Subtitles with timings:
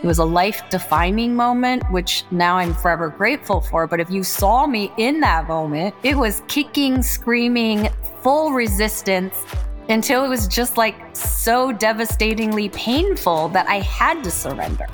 [0.00, 3.88] It was a life defining moment, which now I'm forever grateful for.
[3.88, 7.88] But if you saw me in that moment, it was kicking, screaming,
[8.22, 9.44] full resistance
[9.88, 14.86] until it was just like so devastatingly painful that I had to surrender.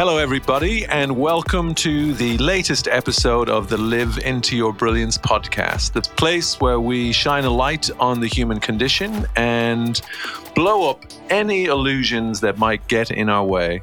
[0.00, 5.92] Hello, everybody, and welcome to the latest episode of the Live Into Your Brilliance podcast,
[5.92, 10.00] the place where we shine a light on the human condition and
[10.54, 13.82] blow up any illusions that might get in our way.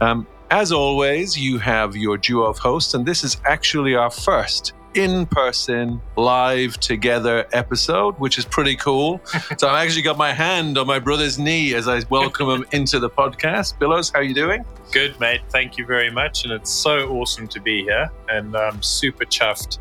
[0.00, 4.72] Um, as always, you have your duo of hosts, and this is actually our first
[4.94, 9.20] in person, live together episode, which is pretty cool.
[9.58, 12.98] so I've actually got my hand on my brother's knee as I welcome him into
[12.98, 13.78] the podcast.
[13.78, 14.64] Billows, how are you doing?
[14.92, 15.40] Good, mate.
[15.50, 16.44] Thank you very much.
[16.44, 18.10] And it's so awesome to be here.
[18.28, 19.78] And I'm super chuffed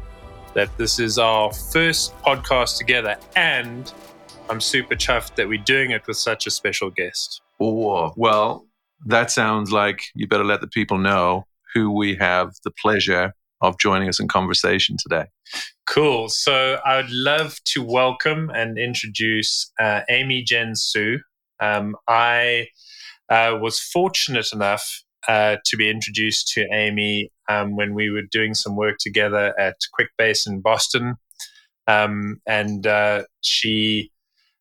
[0.55, 3.18] that this is our first podcast together.
[3.35, 3.91] And
[4.49, 7.41] I'm super chuffed that we're doing it with such a special guest.
[7.59, 8.66] Oh, well,
[9.05, 13.79] that sounds like you better let the people know who we have the pleasure of
[13.79, 15.25] joining us in conversation today.
[15.87, 16.29] Cool.
[16.29, 21.19] So I would love to welcome and introduce uh, Amy Jen Su.
[21.59, 22.67] Um, I
[23.29, 28.53] uh, was fortunate enough uh, to be introduced to Amy um, when we were doing
[28.53, 31.15] some work together at QuickBase in Boston.
[31.87, 34.11] Um, and uh, she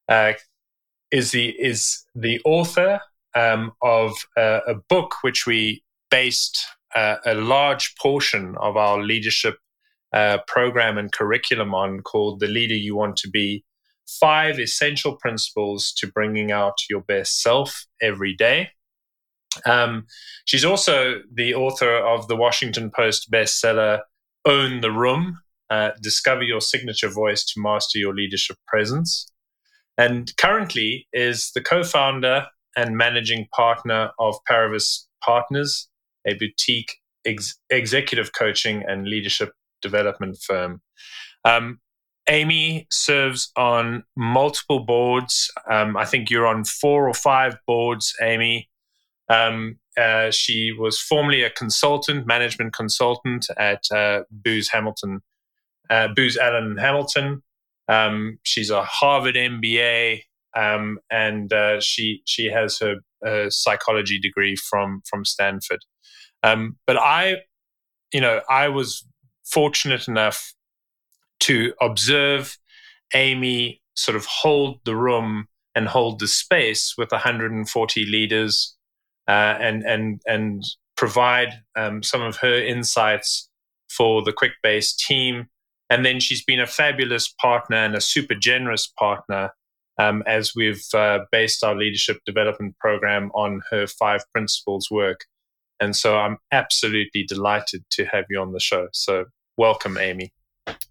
[0.09, 0.35] uh,
[1.11, 3.01] is the is the author
[3.35, 6.59] um, of a book which we based
[6.95, 9.57] uh, a large portion of our leadership
[10.13, 13.65] uh, program and curriculum on called The Leader You Want to Be
[14.21, 18.71] Five Essential Principles to Bringing Out Your Best Self Every Day.
[19.67, 20.07] Um,
[20.45, 24.01] she's also the author of the Washington Post bestseller
[24.45, 25.39] Own the Room
[25.71, 29.31] uh, Discover Your Signature Voice to Master Your Leadership Presence.
[29.97, 35.89] And currently is the co founder and managing partner of Paravis Partners,
[36.27, 40.81] a boutique ex- executive coaching and leadership development firm.
[41.45, 41.81] Um,
[42.29, 45.51] Amy serves on multiple boards.
[45.69, 48.69] Um, I think you're on four or five boards, Amy.
[49.29, 55.21] Um, uh, she was formerly a consultant, management consultant at uh, Booz Hamilton,
[55.91, 57.43] uh, Booz Allen Hamilton.
[57.89, 60.23] Um, she's a Harvard MBA,
[60.57, 62.97] um, and uh, she she has her
[63.27, 65.81] uh, psychology degree from from Stanford.
[66.43, 67.37] Um, but I,
[68.13, 69.07] you know, I was
[69.45, 70.55] fortunate enough
[71.41, 72.57] to observe
[73.15, 78.77] Amy sort of hold the room and hold the space with 140 leaders
[79.29, 80.63] uh, and and and
[80.97, 83.49] provide um, some of her insights
[83.89, 85.47] for the QuickBase team.
[85.91, 89.51] And then she's been a fabulous partner and a super generous partner
[89.99, 95.21] um, as we've uh, based our leadership development program on her five principles work.
[95.81, 98.89] And so I'm absolutely delighted to have you on the show.
[98.93, 99.25] So
[99.57, 100.33] welcome, Amy.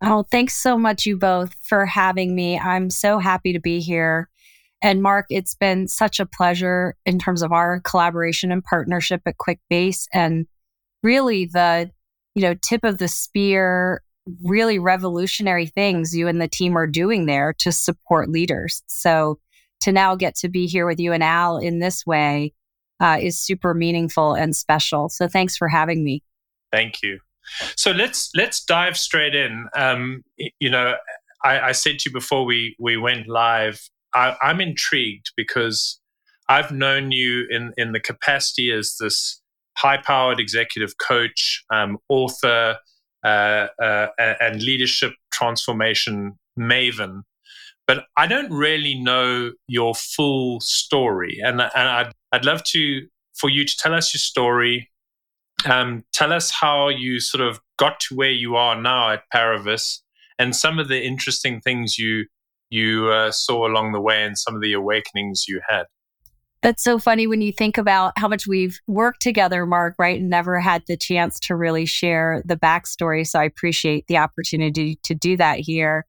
[0.01, 2.59] Oh, thanks so much, you both, for having me.
[2.59, 4.29] I'm so happy to be here.
[4.81, 9.37] And Mark, it's been such a pleasure in terms of our collaboration and partnership at
[9.37, 10.47] QuickBase and
[11.03, 11.91] really the,
[12.35, 14.01] you know, tip of the spear,
[14.43, 18.83] really revolutionary things you and the team are doing there to support leaders.
[18.87, 19.39] So
[19.81, 22.53] to now get to be here with you and Al in this way
[22.99, 25.09] uh, is super meaningful and special.
[25.09, 26.23] So thanks for having me.
[26.71, 27.19] Thank you.
[27.75, 29.65] So let's let's dive straight in.
[29.75, 30.23] Um,
[30.59, 30.95] you know,
[31.43, 33.89] I, I, said to you before we we went live.
[34.13, 35.99] I, I'm intrigued because
[36.47, 39.41] I've known you in in the capacity as this
[39.77, 42.77] high powered executive coach, um, author,
[43.23, 47.21] and leadership transformation maven
[47.91, 51.39] but I don't really know your full story.
[51.43, 54.89] And, and I'd, I'd love to for you to tell us your story.
[55.65, 59.99] Um, tell us how you sort of got to where you are now at Paravis
[60.39, 62.27] and some of the interesting things you
[62.69, 65.83] you uh, saw along the way and some of the awakenings you had.
[66.61, 70.19] That's so funny when you think about how much we've worked together, Mark, right?
[70.19, 73.27] And never had the chance to really share the backstory.
[73.27, 76.05] So I appreciate the opportunity to do that here.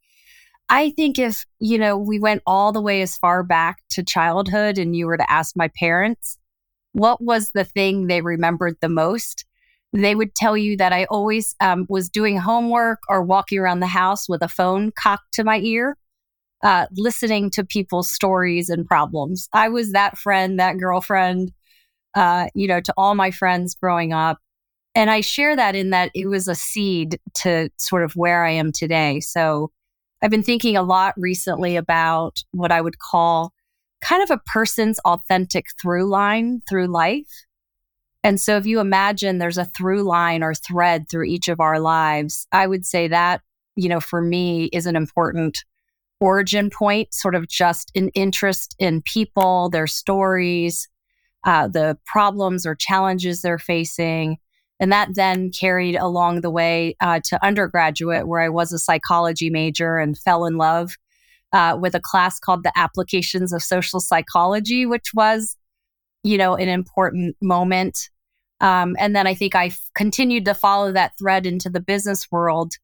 [0.68, 4.78] I think if, you know, we went all the way as far back to childhood
[4.78, 6.38] and you were to ask my parents,
[6.92, 9.46] what was the thing they remembered the most?
[9.94, 13.86] They would tell you that I always um, was doing homework or walking around the
[13.86, 15.96] house with a phone cocked to my ear,
[16.62, 19.48] uh, listening to people's stories and problems.
[19.52, 21.52] I was that friend, that girlfriend,
[22.14, 24.38] uh, you know, to all my friends growing up.
[24.94, 28.50] And I share that in that it was a seed to sort of where I
[28.50, 29.20] am today.
[29.20, 29.70] So,
[30.22, 33.52] I've been thinking a lot recently about what I would call
[34.00, 37.44] kind of a person's authentic through line through life.
[38.24, 41.80] And so if you imagine there's a through line or thread through each of our
[41.80, 43.40] lives, I would say that,
[43.74, 45.58] you know, for me is an important
[46.22, 50.88] origin point, sort of just an interest in people, their stories,
[51.44, 54.38] uh, the problems or challenges they're facing.
[54.80, 59.50] And that then carried along the way uh, to undergraduate, where I was a psychology
[59.50, 60.96] major and fell in love
[61.52, 65.56] uh, with a class called the Applications of Social Psychology, which was,
[66.22, 68.10] you know, an important moment.
[68.60, 72.74] Um, and then I think I continued to follow that thread into the business world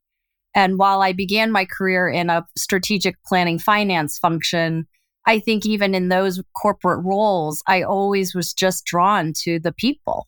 [0.54, 4.86] and while I began my career in a strategic planning finance function,
[5.26, 10.26] I think even in those corporate roles, I always was just drawn to the people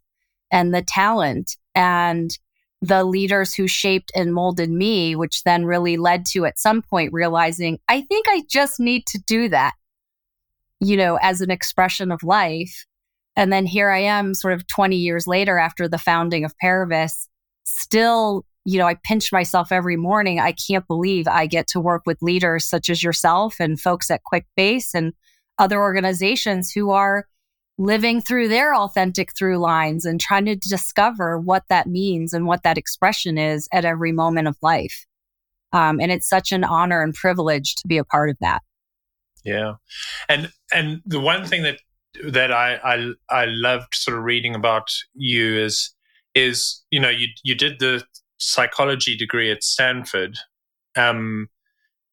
[0.50, 2.30] and the talent and
[2.82, 7.12] the leaders who shaped and molded me, which then really led to at some point
[7.12, 9.72] realizing I think I just need to do that,
[10.80, 12.86] you know, as an expression of life.
[13.36, 17.28] And then here I am, sort of 20 years later after the founding of Paravis,
[17.64, 20.38] still you know, I pinch myself every morning.
[20.38, 24.20] I can't believe I get to work with leaders such as yourself and folks at
[24.30, 25.12] QuickBase and
[25.58, 27.26] other organizations who are
[27.78, 32.62] living through their authentic through lines and trying to discover what that means and what
[32.62, 35.06] that expression is at every moment of life.
[35.72, 38.60] Um, and it's such an honor and privilege to be a part of that.
[39.44, 39.74] Yeah,
[40.28, 41.78] and and the one thing that
[42.28, 45.94] that I I, I loved sort of reading about you is
[46.34, 48.04] is you know you you did the
[48.40, 50.38] psychology degree at Stanford,
[50.96, 51.48] um,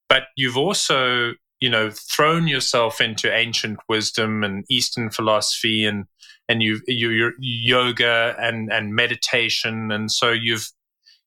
[0.10, 6.06] but you've also you know thrown yourself into ancient wisdom and Eastern philosophy and
[6.50, 9.92] and you you yoga and and meditation.
[9.92, 10.70] And so you've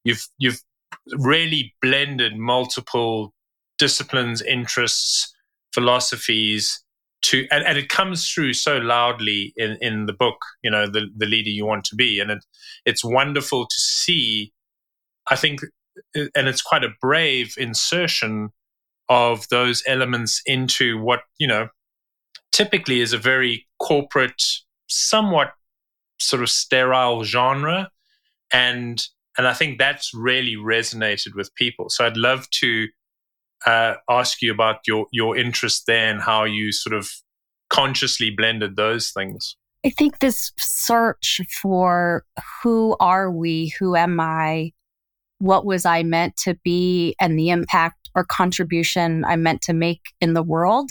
[0.05, 0.61] you've you've
[1.19, 3.35] really blended multiple
[3.79, 5.35] disciplines interests
[5.73, 6.83] philosophies
[7.23, 11.07] to and, and, it comes through so loudly in in the book you know the
[11.17, 12.19] the leader you want to be.
[12.19, 12.45] And it
[12.87, 14.53] it's wonderful to see
[15.31, 15.61] I think,
[16.15, 18.51] and it's quite a brave insertion
[19.09, 21.69] of those elements into what, you know,
[22.53, 24.43] typically is a very corporate,
[24.89, 25.53] somewhat
[26.19, 27.91] sort of sterile genre.
[28.53, 29.03] And
[29.39, 31.89] and I think that's really resonated with people.
[31.89, 32.89] So I'd love to
[33.67, 37.09] uh, ask you about your your interest there and how you sort of
[37.71, 39.57] consciously blended those things.
[39.85, 42.25] I think this search for
[42.63, 44.73] who are we, who am I,
[45.41, 50.01] what was I meant to be and the impact or contribution I meant to make
[50.21, 50.91] in the world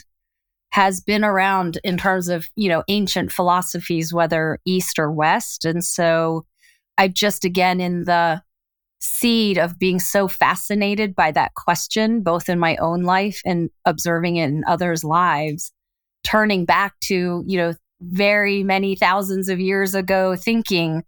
[0.71, 5.65] has been around in terms of, you know, ancient philosophies, whether East or West.
[5.65, 6.45] And so
[6.97, 8.41] I just, again, in the
[8.99, 14.35] seed of being so fascinated by that question, both in my own life and observing
[14.35, 15.71] it in others' lives,
[16.23, 21.03] turning back to, you know, very many thousands of years ago thinking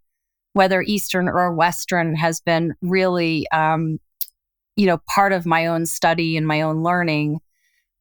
[0.54, 4.00] whether Eastern or Western has been really, um,
[4.76, 7.40] you know, part of my own study and my own learning.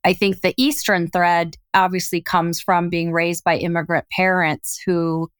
[0.05, 5.31] I think the Eastern thread obviously comes from being raised by immigrant parents who,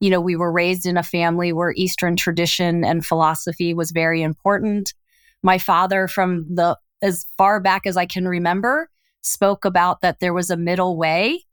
[0.00, 4.22] you know, we were raised in a family where Eastern tradition and philosophy was very
[4.22, 4.94] important.
[5.42, 8.88] My father, from the as far back as I can remember,
[9.22, 11.45] spoke about that there was a middle way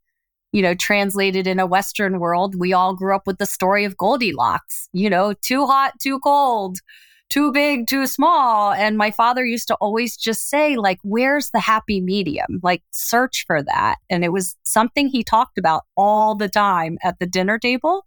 [0.53, 3.97] you know, translated in a Western world, we all grew up with the story of
[3.97, 6.77] Goldilocks, you know, too hot, too cold,
[7.29, 8.71] too big, too small.
[8.71, 12.59] And my father used to always just say, like, where's the happy medium?
[12.61, 13.95] Like, search for that.
[14.11, 18.05] And it was something he talked about all the time at the dinner table.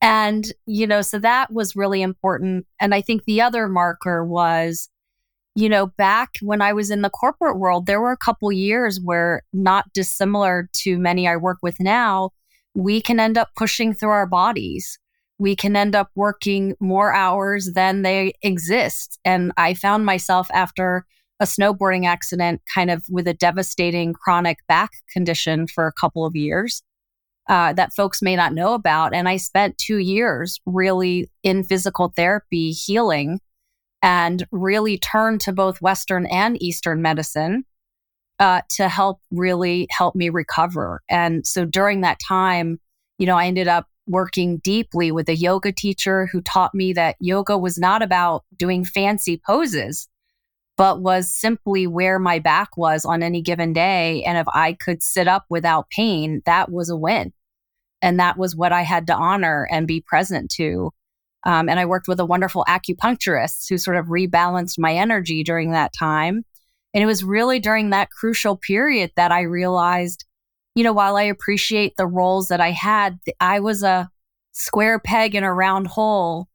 [0.00, 2.64] And, you know, so that was really important.
[2.80, 4.88] And I think the other marker was,
[5.56, 9.00] you know, back when I was in the corporate world, there were a couple years
[9.02, 12.30] where, not dissimilar to many I work with now,
[12.74, 14.98] we can end up pushing through our bodies.
[15.38, 19.18] We can end up working more hours than they exist.
[19.24, 21.06] And I found myself after
[21.40, 26.36] a snowboarding accident, kind of with a devastating chronic back condition for a couple of
[26.36, 26.82] years.
[27.48, 29.14] Uh, that folks may not know about.
[29.14, 33.38] And I spent two years really in physical therapy healing
[34.02, 37.64] and really turned to both Western and Eastern medicine
[38.38, 41.02] uh, to help really help me recover.
[41.08, 42.78] And so during that time,
[43.18, 47.16] you know, I ended up working deeply with a yoga teacher who taught me that
[47.20, 50.08] yoga was not about doing fancy poses,
[50.76, 54.22] but was simply where my back was on any given day.
[54.24, 57.32] And if I could sit up without pain, that was a win.
[58.02, 60.92] And that was what I had to honor and be present to.
[61.46, 65.70] Um, and I worked with a wonderful acupuncturist who sort of rebalanced my energy during
[65.70, 66.44] that time.
[66.92, 70.24] And it was really during that crucial period that I realized,
[70.74, 74.10] you know, while I appreciate the roles that I had, I was a
[74.52, 76.48] square peg in a round hole.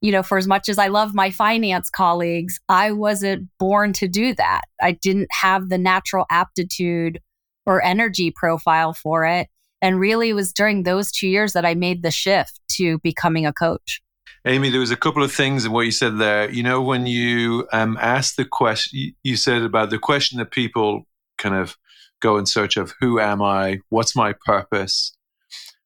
[0.00, 4.08] You know, for as much as I love my finance colleagues, I wasn't born to
[4.08, 4.62] do that.
[4.80, 7.20] I didn't have the natural aptitude
[7.66, 9.48] or energy profile for it.
[9.82, 13.44] And really, it was during those two years that I made the shift to becoming
[13.44, 14.00] a coach.
[14.46, 16.50] Amy, there was a couple of things in what you said there.
[16.50, 21.06] You know, when you um, asked the question, you said about the question that people
[21.36, 21.76] kind of
[22.20, 23.80] go in search of who am I?
[23.90, 25.14] What's my purpose?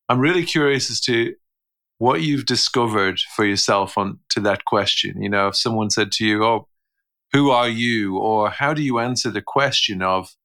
[0.08, 1.34] I'm really curious as to
[1.98, 5.20] what you've discovered for yourself on to that question.
[5.20, 6.68] You know, if someone said to you, "Oh,
[7.32, 10.36] who are you?" or "How do you answer the question of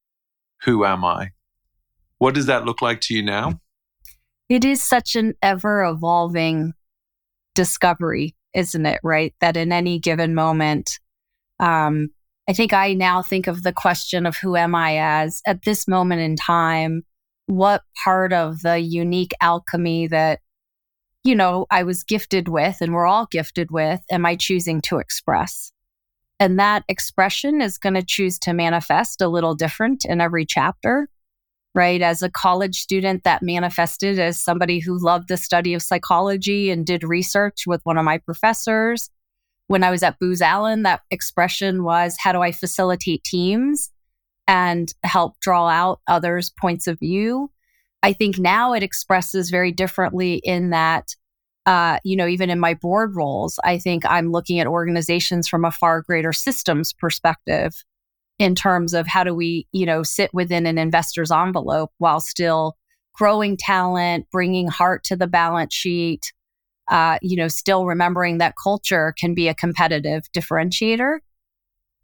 [0.64, 1.32] who am I?"
[2.18, 3.62] What does that look like to you now?
[4.48, 6.74] It is such an ever evolving
[7.60, 9.02] discovery, isn't it?
[9.04, 9.36] Right?
[9.42, 10.98] That in any given moment,
[11.60, 12.08] um,
[12.48, 15.90] I think I now think of the question of who am I as at this
[15.90, 17.04] moment in time,
[17.48, 20.40] what part of the unique alchemy that,
[21.26, 25.00] you know, I was gifted with and we're all gifted with, am I choosing to
[25.00, 25.74] express?
[26.40, 31.10] And that expression is going to choose to manifest a little different in every chapter
[31.76, 32.02] right?
[32.02, 36.86] As a college student, that manifested as somebody who loved the study of psychology and
[36.86, 39.10] did research with one of my professors.
[39.68, 43.92] When I was at Booz Allen, that expression was how do I facilitate teams
[44.48, 47.52] and help draw out others' points of view?
[48.02, 51.16] I think now it expresses very differently in that,
[51.68, 55.66] uh, you know, even in my board roles, I think I'm looking at organizations from
[55.66, 57.84] a far greater systems perspective
[58.40, 62.78] in terms of how do we, you know, sit within an investor's envelope while still
[63.14, 66.32] growing talent, bringing heart to the balance sheet,
[66.90, 71.20] uh, you know, still remembering that culture can be a competitive differentiator.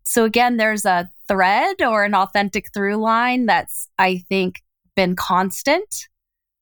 [0.04, 4.62] So again, there's a thread or an authentic through line that's, I think,
[4.96, 6.08] been constant,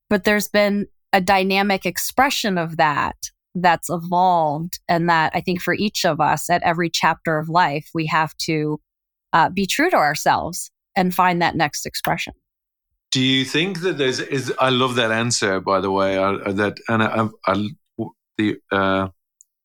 [0.10, 3.16] but there's been a dynamic expression of that
[3.56, 4.80] that's evolved.
[4.88, 8.36] And that I think for each of us at every chapter of life, we have
[8.44, 8.80] to
[9.34, 12.34] uh, be true to ourselves and find that next expression.
[13.12, 14.52] Do you think that there's is?
[14.60, 16.18] I love that answer, by the way.
[16.18, 17.70] I, that and I, I,
[18.38, 19.10] the uh,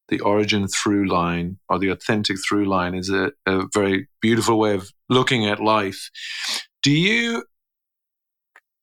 [0.09, 4.75] the origin through line or the authentic through line is a, a very beautiful way
[4.75, 6.11] of looking at life.
[6.83, 7.45] Do you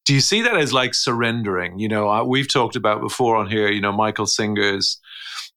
[0.05, 1.79] do you see that as like surrendering?
[1.79, 3.71] You know, we've talked about before on here.
[3.71, 4.99] You know, Michael Singer's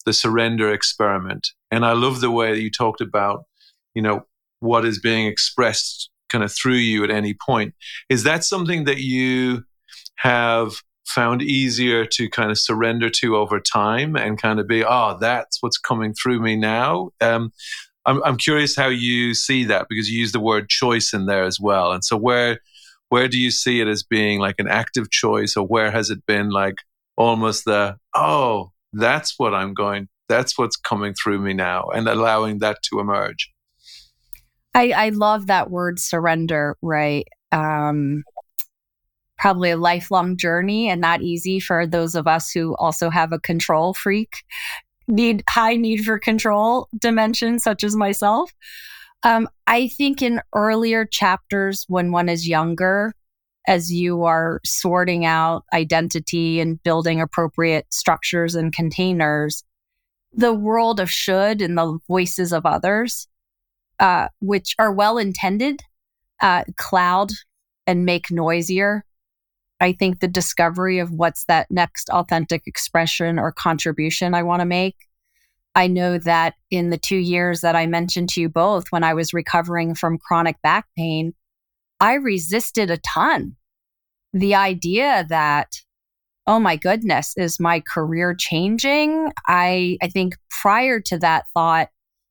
[0.05, 3.45] the surrender experiment, and I love the way that you talked about.
[3.95, 4.27] You know,
[4.61, 7.75] what is being expressed kind of through you at any point.
[8.09, 9.65] Is that something that you
[10.17, 10.73] have
[11.07, 15.63] found easier to kind of surrender to over time and kind of be, oh, that's
[15.63, 17.11] what's coming through me now?
[17.21, 17.51] Um,
[18.05, 21.45] I'm, I'm curious how you see that because you use the word choice in there
[21.45, 21.93] as well.
[21.93, 22.59] And so where
[23.09, 26.25] where do you see it as being like an active choice or where has it
[26.27, 26.77] been like
[27.17, 32.59] almost the oh that's what i'm going that's what's coming through me now and allowing
[32.59, 33.51] that to emerge
[34.79, 37.27] I, I love that word surrender, right?
[37.51, 38.23] Um,
[39.37, 43.41] probably a lifelong journey and not easy for those of us who also have a
[43.41, 44.45] control freak
[45.09, 48.53] need high need for control dimension such as myself
[49.23, 53.15] um, i think in earlier chapters when one is younger
[53.67, 59.63] as you are sorting out identity and building appropriate structures and containers
[60.33, 63.29] the world of should and the voices of others
[63.99, 65.81] uh, which are well intended,
[66.41, 67.31] uh, cloud
[67.87, 69.05] and make noisier.
[69.81, 74.67] I think the discovery of what's that next authentic expression or contribution I want to
[74.67, 74.97] make.
[75.75, 79.15] I know that in the two years that I mentioned to you both, when I
[79.15, 81.35] was recovering from chronic back pain,
[82.01, 83.55] I resisted a ton.
[84.33, 85.77] The idea that,
[86.47, 89.33] oh my goodness, is my career changing?
[89.47, 91.89] I, I think prior to that thought,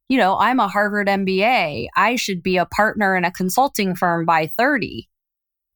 [0.09, 1.87] you know, I'm a Harvard MBA.
[1.95, 5.07] I should be a partner in a consulting firm by 30.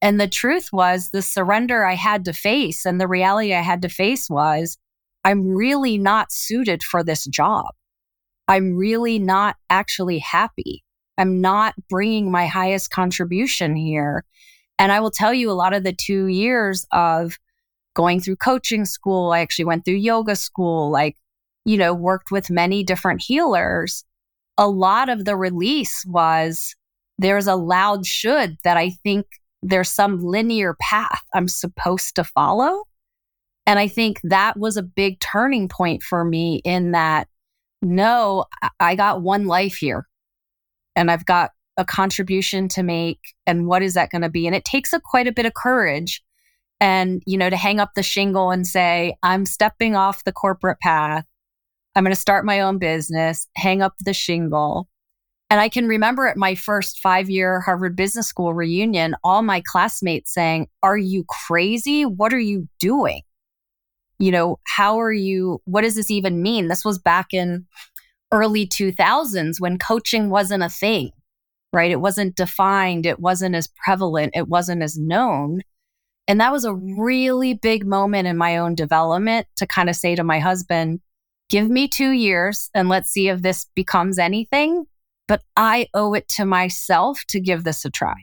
[0.02, 3.82] And the truth was, the surrender I had to face and the reality I had
[3.84, 4.78] to face was,
[5.24, 7.68] I'm really not suited for this job.
[8.48, 10.84] I'm really not actually happy.
[11.18, 14.26] I'm not bringing my highest contribution here.
[14.80, 17.38] And I will tell you, a lot of the two years of
[17.94, 21.18] going through coaching school, I actually went through yoga school, like,
[21.66, 24.04] you know, worked with many different healers
[24.62, 26.76] a lot of the release was
[27.18, 29.26] there's a loud should that I think
[29.64, 32.84] there's some linear path I'm supposed to follow.
[33.66, 37.28] And I think that was a big turning point for me in that
[37.82, 38.46] no,
[38.80, 40.08] I got one life here
[40.96, 43.20] and I've got a contribution to make.
[43.48, 44.46] And what is that going to be?
[44.46, 46.22] And it takes a quite a bit of courage
[46.80, 50.80] and, you know, to hang up the shingle and say, I'm stepping off the corporate
[50.80, 51.26] path.
[51.96, 54.88] I'm going to start my own business, hang up the shingle.
[55.50, 59.62] And I can remember at my first five year Harvard Business School reunion, all my
[59.62, 62.06] classmates saying, Are you crazy?
[62.06, 63.22] What are you doing?
[64.18, 65.62] You know, how are you?
[65.66, 66.70] What does this even mean?
[66.70, 67.66] This was back in
[68.32, 71.12] early 2000s when coaching wasn't a thing,
[71.74, 71.92] right?
[71.92, 75.62] It wasn't defined, it wasn't as prevalent, it wasn't as known.
[76.30, 80.16] And that was a really big moment in my own development to kind of say
[80.16, 81.02] to my husband,
[81.52, 84.86] give me two years and let's see if this becomes anything.
[85.28, 88.16] But I owe it to myself to give this a try.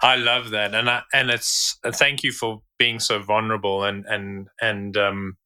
[0.00, 4.48] I love that, and I, and it's thank you for being so vulnerable and and
[4.60, 5.36] and um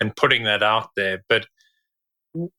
[0.00, 1.22] and putting that out there.
[1.28, 1.46] But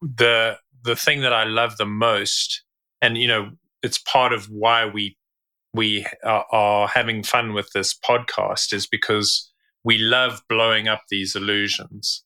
[0.01, 2.63] the the thing that I love the most,
[3.01, 3.51] and you know,
[3.81, 5.17] it's part of why we
[5.73, 9.51] we are, are having fun with this podcast is because
[9.83, 12.23] we love blowing up these illusions.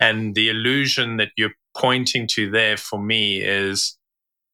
[0.00, 3.96] And the illusion that you're pointing to there for me is,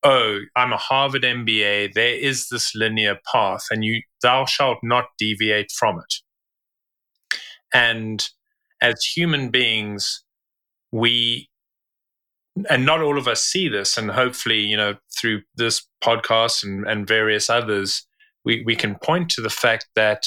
[0.02, 1.94] oh, I'm a Harvard MBA.
[1.94, 6.14] There is this linear path, and you thou shalt not deviate from it.
[7.72, 8.26] And
[8.80, 10.22] as human beings,
[10.92, 11.48] we
[12.70, 16.86] and not all of us see this and hopefully you know through this podcast and,
[16.86, 18.06] and various others
[18.44, 20.26] we, we can point to the fact that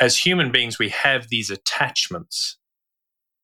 [0.00, 2.56] as human beings we have these attachments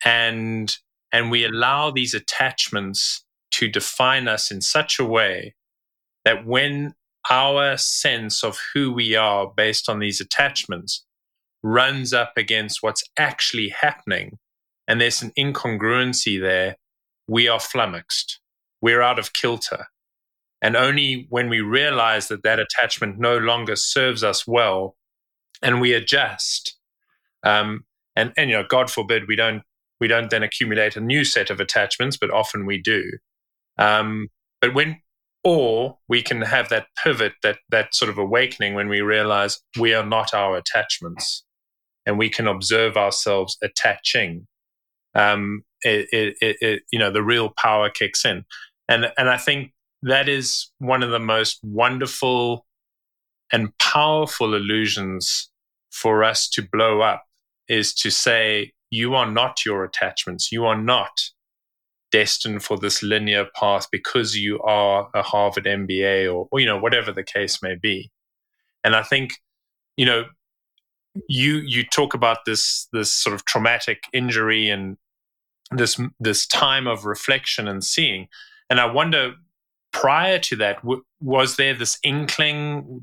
[0.04, 0.76] and
[1.12, 5.54] and we allow these attachments to define us in such a way
[6.24, 6.94] that when
[7.30, 11.04] our sense of who we are based on these attachments
[11.62, 14.38] runs up against what's actually happening
[14.86, 16.76] and there's an incongruency there
[17.28, 18.40] we are flummoxed.
[18.80, 19.86] We're out of kilter.
[20.62, 24.96] And only when we realize that that attachment no longer serves us well
[25.62, 26.76] and we adjust,
[27.44, 27.84] um,
[28.14, 29.62] and, and, you know, God forbid we don't,
[30.00, 33.04] we don't then accumulate a new set of attachments, but often we do.
[33.78, 34.28] Um,
[34.60, 35.00] but when,
[35.44, 39.94] or we can have that pivot, that, that sort of awakening when we realize we
[39.94, 41.44] are not our attachments
[42.04, 44.46] and we can observe ourselves attaching
[45.14, 48.44] um, it, it, it, you know, the real power kicks in.
[48.88, 52.66] And, and I think that is one of the most wonderful
[53.52, 55.50] and powerful illusions
[55.90, 57.24] for us to blow up
[57.68, 60.50] is to say, you are not your attachments.
[60.52, 61.30] You are not
[62.12, 66.78] destined for this linear path because you are a Harvard MBA or, or, you know,
[66.78, 68.10] whatever the case may be.
[68.84, 69.32] And I think,
[69.96, 70.24] you know,
[71.28, 74.96] you you talk about this this sort of traumatic injury and
[75.70, 78.28] this this time of reflection and seeing
[78.70, 79.32] and i wonder
[79.96, 83.02] prior to that w- was there this inkling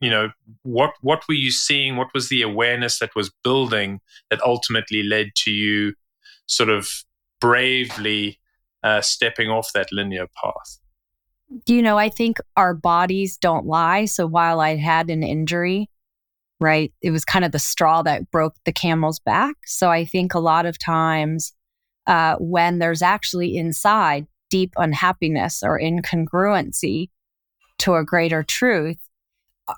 [0.00, 0.30] you know
[0.62, 1.96] what what were you seeing?
[1.96, 4.00] What was the awareness that was building
[4.30, 5.92] that ultimately led to you
[6.46, 6.88] sort of
[7.40, 8.40] bravely
[8.82, 10.78] uh, stepping off that linear path?
[11.66, 14.06] You know i think our bodies don't lie.
[14.06, 15.90] So while i had an injury
[16.58, 19.56] right it was kind of the straw that broke the camel's back.
[19.66, 21.52] So i think a lot of times
[22.06, 27.08] uh, when there's actually inside deep unhappiness or incongruency
[27.78, 28.98] to a greater truth.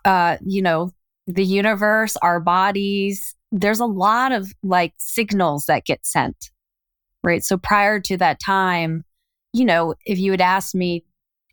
[0.05, 0.91] Uh, you know,
[1.27, 6.51] the universe, our bodies, there's a lot of like signals that get sent,
[7.23, 7.45] right?
[7.45, 9.05] So prior to that time,
[9.53, 11.05] you know, if you had asked me,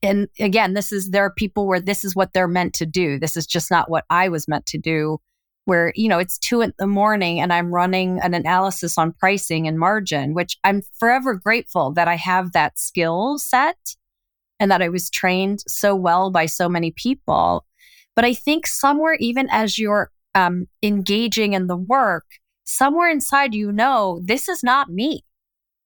[0.01, 3.19] and again, this is, there are people where this is what they're meant to do.
[3.19, 5.19] This is just not what I was meant to do
[5.65, 9.67] where you know it's two in the morning and i'm running an analysis on pricing
[9.67, 13.95] and margin which i'm forever grateful that i have that skill set
[14.59, 17.65] and that i was trained so well by so many people.
[18.15, 22.25] But i think somewhere even as you're um, engaging in the work
[22.65, 25.23] somewhere inside you know this is not me.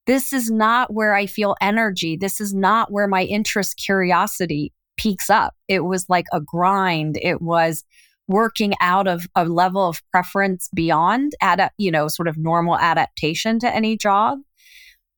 [0.05, 2.17] This is not where i feel energy.
[2.17, 5.55] This is not where my interest curiosity peaks up.
[5.67, 7.17] It was like a grind.
[7.21, 7.83] It was
[8.27, 13.59] working out of a level of preference beyond at you know sort of normal adaptation
[13.59, 14.39] to any job.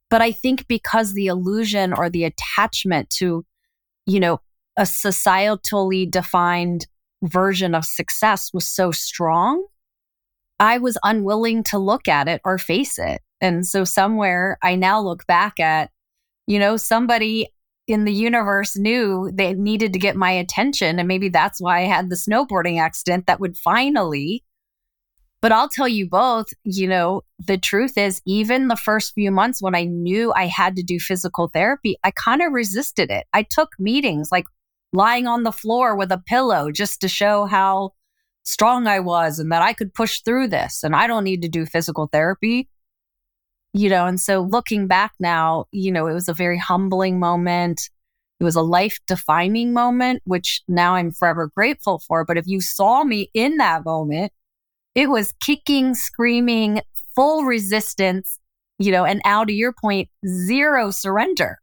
[0.10, 3.46] But i think because the illusion or the attachment to
[4.06, 4.40] you know
[4.78, 6.88] a societally defined
[7.24, 9.66] version of success was so strong
[10.60, 13.22] i was unwilling to look at it or face it.
[13.42, 15.92] And so somewhere i now look back at
[16.48, 17.48] you know somebody
[17.88, 21.00] in the universe knew they needed to get my attention.
[21.00, 24.44] And maybe that's why I had the snowboarding accident that would finally.
[25.42, 29.62] But I'll tell you both, you know, the truth is, even the first few months
[29.62, 33.28] when I knew I had to do physical therapy, I kind of resisted it.
[33.34, 34.46] I took meetings like
[34.92, 37.92] lying on the floor with a pillow just to show how
[38.44, 41.50] strong I was and that I could push through this and I don't need to
[41.50, 42.70] do physical therapy.
[43.78, 47.90] You know, and so looking back now, you know, it was a very humbling moment.
[48.40, 52.24] It was a life defining moment, which now I'm forever grateful for.
[52.24, 54.32] But if you saw me in that moment,
[54.96, 56.84] it was kicking, screaming,
[57.16, 58.40] full resistance,
[58.80, 61.60] you know, and out of your point, zero surrender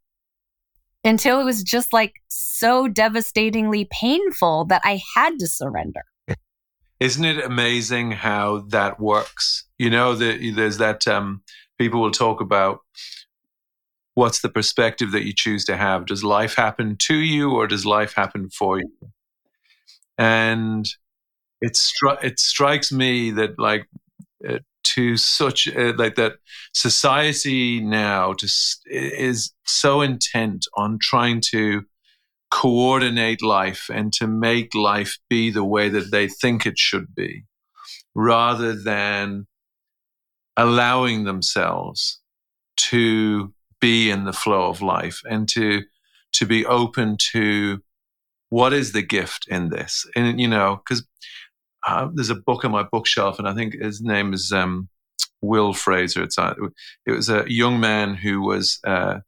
[1.04, 6.02] until it was just like so devastatingly painful that I had to surrender.
[7.00, 9.64] Isn't it amazing how that works?
[9.78, 11.42] You know, the, there's that um,
[11.78, 12.80] people will talk about
[14.14, 16.06] what's the perspective that you choose to have.
[16.06, 18.90] Does life happen to you or does life happen for you?
[20.18, 20.86] And
[21.60, 23.88] it, stri- it strikes me that, like,
[24.48, 26.34] uh, to such uh, like that
[26.74, 31.82] society now just is so intent on trying to
[32.50, 37.44] coordinate life and to make life be the way that they think it should be
[38.14, 39.46] rather than
[40.56, 42.20] allowing themselves
[42.76, 45.82] to be in the flow of life and to
[46.32, 47.82] to be open to
[48.48, 51.06] what is the gift in this and you know because
[51.86, 54.88] uh, there's a book on my bookshelf and i think his name is um,
[55.40, 56.54] will fraser it's uh,
[57.06, 59.18] it was a young man who was uh,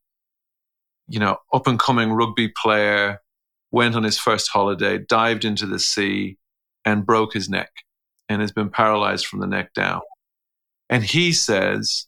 [1.09, 3.21] you know, up and coming rugby player,
[3.71, 6.39] went on his first holiday, dived into the sea,
[6.85, 7.71] and broke his neck
[8.29, 10.01] and has been paralyzed from the neck down.
[10.91, 12.07] And he says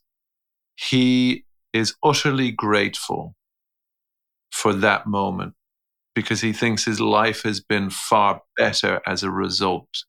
[0.76, 3.34] he is utterly grateful
[4.50, 5.54] for that moment
[6.14, 10.04] because he thinks his life has been far better as a result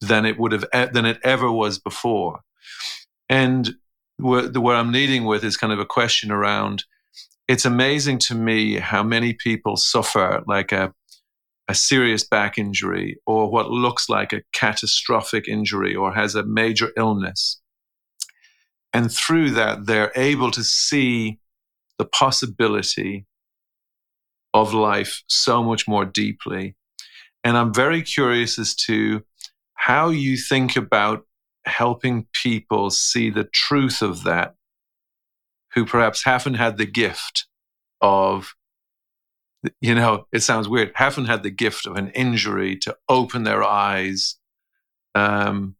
[0.00, 2.40] than it would have than it ever was before.
[3.28, 3.74] And
[4.18, 6.84] where, I'm leading with is kind of a question around
[7.46, 10.94] it's amazing to me how many people suffer like a
[11.68, 16.92] a serious back injury or what looks like a catastrophic injury or has a major
[16.96, 17.60] illness.
[18.92, 21.38] And through that, they're able to see
[21.98, 23.26] the possibility
[24.52, 26.76] of life so much more deeply.
[27.42, 29.22] And I'm very curious as to
[29.74, 31.26] how you think about
[31.66, 34.54] helping people see the truth of that
[35.74, 37.46] who perhaps haven't had the gift
[38.00, 38.54] of,
[39.80, 43.62] you know, it sounds weird, haven't had the gift of an injury to open their
[43.62, 44.36] eyes,
[45.14, 45.76] um,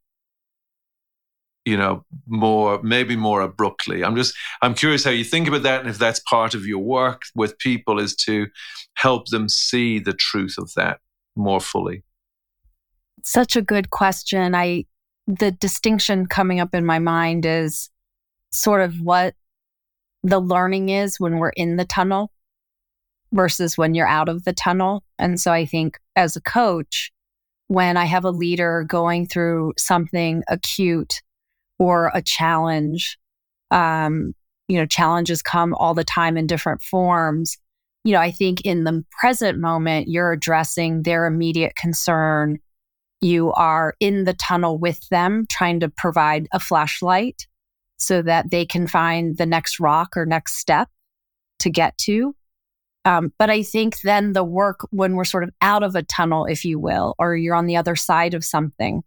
[1.64, 4.04] you know, more, maybe more abruptly.
[4.04, 6.80] I'm just, I'm curious how you think about that and if that's part of your
[6.80, 8.46] work with people is to
[8.94, 11.00] help them see the truth of that
[11.36, 12.04] more fully.
[13.22, 14.54] Such a good question.
[14.54, 14.84] I,
[15.26, 17.90] the distinction coming up in my mind is
[18.50, 19.34] sort of what
[20.22, 22.30] the learning is when we're in the tunnel
[23.34, 25.02] versus when you're out of the tunnel.
[25.18, 27.10] And so I think as a coach,
[27.66, 31.20] when I have a leader going through something acute
[31.78, 33.18] or a challenge,
[33.70, 34.34] um,
[34.68, 37.58] you know, challenges come all the time in different forms.
[38.04, 42.58] You know, I think in the present moment, you're addressing their immediate concern.
[43.20, 47.46] You are in the tunnel with them, trying to provide a flashlight
[47.96, 50.88] so that they can find the next rock or next step
[51.60, 52.34] to get to.
[53.04, 56.46] Um, but I think then the work when we're sort of out of a tunnel,
[56.46, 59.02] if you will, or you're on the other side of something,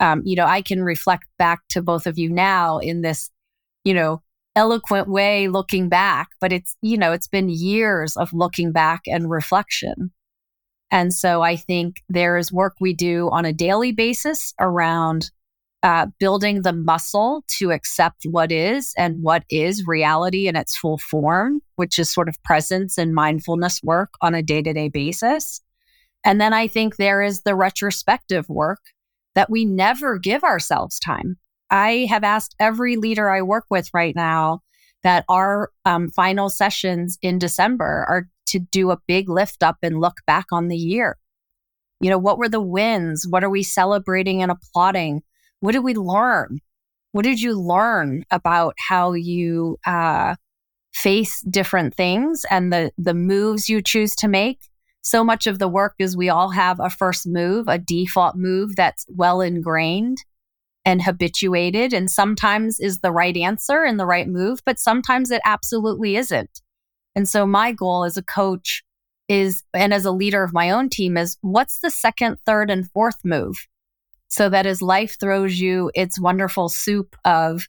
[0.00, 3.30] um, you know, I can reflect back to both of you now in this,
[3.84, 4.22] you know,
[4.56, 9.30] eloquent way looking back, but it's, you know, it's been years of looking back and
[9.30, 10.10] reflection.
[10.90, 15.30] And so I think there is work we do on a daily basis around
[15.82, 20.98] uh, building the muscle to accept what is and what is reality in its full
[20.98, 25.60] form, which is sort of presence and mindfulness work on a day to day basis.
[26.24, 28.80] And then I think there is the retrospective work
[29.34, 31.36] that we never give ourselves time.
[31.70, 34.62] I have asked every leader I work with right now
[35.04, 40.00] that our um, final sessions in December are to do a big lift up and
[40.00, 41.18] look back on the year.
[42.00, 43.26] You know, what were the wins?
[43.28, 45.22] What are we celebrating and applauding?
[45.60, 46.60] What did we learn?
[47.12, 50.36] What did you learn about how you uh,
[50.92, 54.60] face different things and the the moves you choose to make?
[55.02, 58.76] So much of the work is we all have a first move, a default move
[58.76, 60.18] that's well ingrained
[60.84, 65.42] and habituated, and sometimes is the right answer and the right move, but sometimes it
[65.44, 66.60] absolutely isn't.
[67.14, 68.82] And so my goal as a coach
[69.28, 72.90] is, and as a leader of my own team, is what's the second, third, and
[72.90, 73.67] fourth move?
[74.28, 77.66] So that as life throws you its wonderful soup of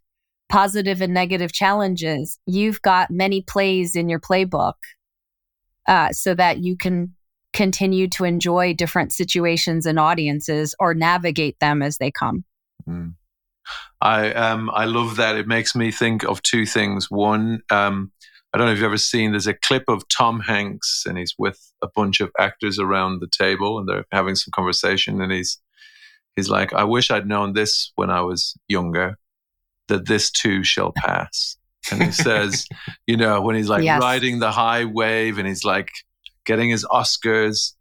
[0.49, 4.73] positive and negative challenges, you've got many plays in your playbook
[5.87, 7.13] uh, so that you can
[7.53, 12.43] continue to enjoy different situations and audiences or navigate them as they come.
[12.87, 13.15] Mm.
[14.01, 15.35] I um I love that.
[15.35, 17.09] It makes me think of two things.
[17.09, 18.11] One, um,
[18.53, 19.31] I don't know if you've ever seen.
[19.31, 23.27] There's a clip of Tom Hanks, and he's with a bunch of actors around the
[23.27, 25.59] table, and they're having some conversation, and he's
[26.39, 29.17] he's like, "I wish I'd known this when I was younger,
[29.87, 31.57] that this too shall pass."
[31.91, 32.67] And he says,
[33.07, 34.01] you know, when he's like yes.
[34.01, 35.89] riding the high wave, and he's like
[36.45, 37.73] getting his Oscars,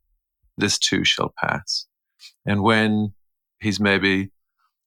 [0.57, 1.87] this too shall pass.
[2.47, 3.12] And when
[3.61, 4.31] he's maybe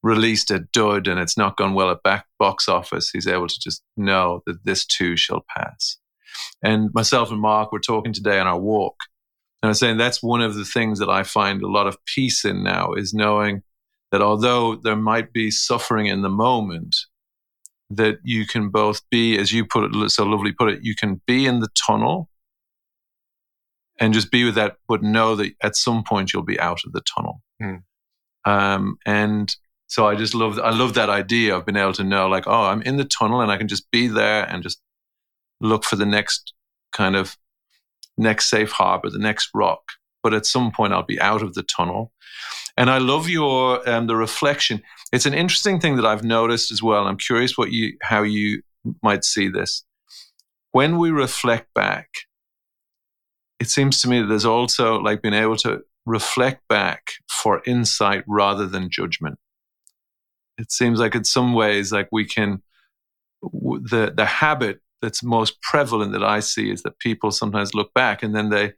[0.04, 3.60] released a dud and it's not gone well at back box office, he's able to
[3.60, 5.98] just know that this too shall pass.
[6.64, 8.96] And myself and Mark were talking today on our walk,
[9.62, 12.04] and I was saying that's one of the things that I find a lot of
[12.06, 13.62] peace in now is knowing
[14.12, 16.96] that although there might be suffering in the moment,
[17.90, 21.22] that you can both be, as you put it so lovely put it, you can
[21.28, 22.30] be in the tunnel
[24.00, 26.92] and just be with that, but know that at some point you'll be out of
[26.94, 27.42] the tunnel.
[27.62, 27.84] Mm.
[28.46, 32.28] Um, and so I just love I love that idea of being able to know
[32.28, 34.82] like oh I'm in the tunnel and I can just be there and just
[35.60, 36.54] look for the next
[36.92, 37.38] kind of
[38.22, 39.82] next safe harbor the next rock
[40.24, 42.12] but at some point I'll be out of the tunnel.
[42.78, 44.82] And I love your um, the reflection.
[45.12, 47.08] It's an interesting thing that I've noticed as well.
[47.08, 48.62] I'm curious what you how you
[49.02, 49.84] might see this.
[50.72, 52.08] When we reflect back
[53.62, 58.24] it seems to me that there's also like being able to reflect back for insight
[58.28, 59.38] rather than judgment.
[60.58, 62.64] It seems like in some ways like we can
[63.44, 68.24] the the habit that's most prevalent that I see is that people sometimes look back
[68.24, 68.74] and then they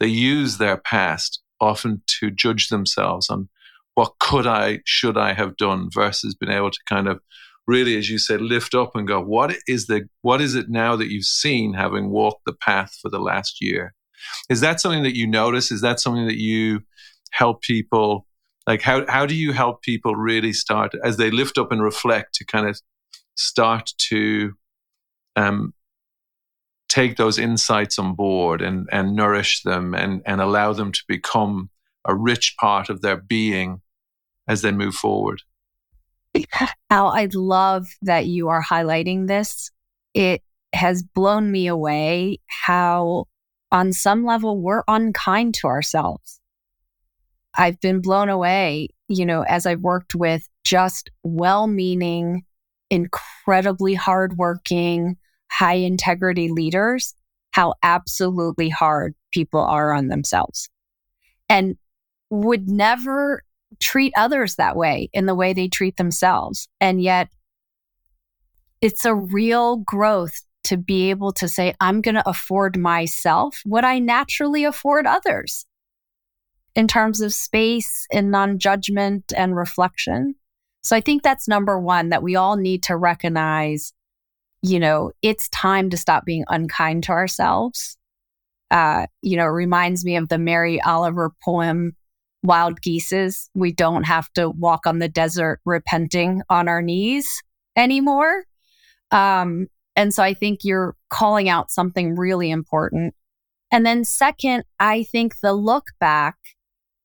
[0.00, 3.48] they use their past often to judge themselves on
[3.94, 7.20] what could I should I have done versus being able to kind of
[7.66, 10.96] really as you said lift up and go what is the what is it now
[10.96, 13.94] that you've seen having walked the path for the last year?
[14.48, 15.70] Is that something that you notice?
[15.70, 16.80] Is that something that you
[17.30, 18.26] help people
[18.66, 22.34] like how how do you help people really start as they lift up and reflect
[22.34, 22.80] to kind of
[23.36, 24.52] start to
[25.36, 25.72] um,
[26.88, 31.70] take those insights on board and and nourish them and and allow them to become
[32.04, 33.80] a rich part of their being
[34.46, 35.42] as they move forward.
[36.90, 39.70] Al i love that you are highlighting this.
[40.12, 40.42] It
[40.72, 43.26] has blown me away how
[43.72, 46.40] on some level we're unkind to ourselves.
[47.56, 52.44] I've been blown away, you know, as I've worked with just well meaning,
[52.90, 55.16] incredibly hardworking,
[55.50, 57.14] high integrity leaders,
[57.52, 60.68] how absolutely hard people are on themselves
[61.48, 61.76] and
[62.30, 63.42] would never
[63.80, 66.68] treat others that way in the way they treat themselves.
[66.80, 67.28] And yet,
[68.80, 73.84] it's a real growth to be able to say, I'm going to afford myself what
[73.84, 75.66] I naturally afford others
[76.74, 80.34] in terms of space and non judgment and reflection.
[80.82, 83.92] So I think that's number one that we all need to recognize,
[84.64, 87.98] you know, it's time to stop being unkind to ourselves.
[88.70, 91.92] Uh, you know, it reminds me of the Mary Oliver poem,
[92.42, 93.50] Wild Geeses.
[93.54, 97.28] We don't have to walk on the desert repenting on our knees
[97.76, 98.44] anymore.
[99.10, 103.14] Um, and so I think you're calling out something really important.
[103.70, 106.36] And then, second, I think the look back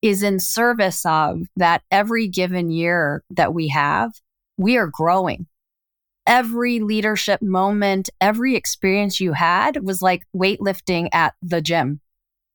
[0.01, 4.13] is in service of that every given year that we have,
[4.55, 5.45] we are growing.
[6.29, 12.01] Every leadership moment, every experience you had was like weightlifting at the gym.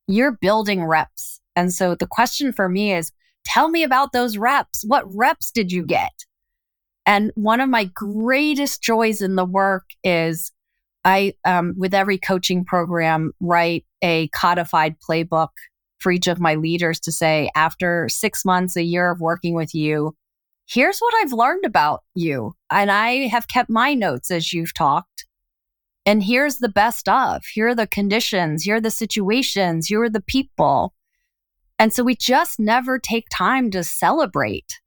[0.07, 1.41] You're building reps.
[1.57, 3.11] And so the question for me is
[3.45, 4.85] tell me about those reps.
[4.87, 6.13] What reps did you get?
[7.05, 10.53] And one of my greatest joys in the work is
[11.05, 15.49] I, um, with every coaching program, write a codified playbook
[15.99, 19.75] for each of my leaders to say, after six months, a year of working with
[19.75, 20.15] you,
[20.67, 22.55] here's what I've learned about you.
[22.71, 25.27] And I have kept my notes as you've talked.
[26.07, 27.45] And here's the best of.
[27.53, 28.63] Here are the conditions.
[28.63, 29.87] Here are the situations.
[29.87, 30.95] Here are the people.
[31.79, 34.81] And so we just never take time to celebrate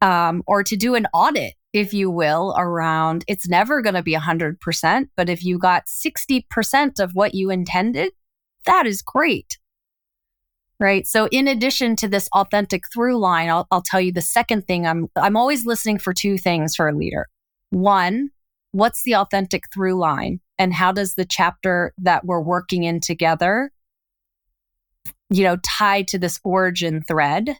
[0.00, 4.14] um, or to do an audit, if you will, around it's never going to be
[4.14, 5.08] 100%.
[5.16, 8.12] But if you got 60% of what you intended,
[8.66, 9.58] that is great
[10.78, 11.06] right?
[11.06, 14.86] So in addition to this authentic through line I'll, I'll tell you the second thing
[14.86, 17.26] i'm i'm always listening for two things for a leader.
[17.70, 18.30] One
[18.72, 23.70] what's the authentic through line and how does the chapter that we're working in together
[25.30, 27.56] you know tie to this origin thread?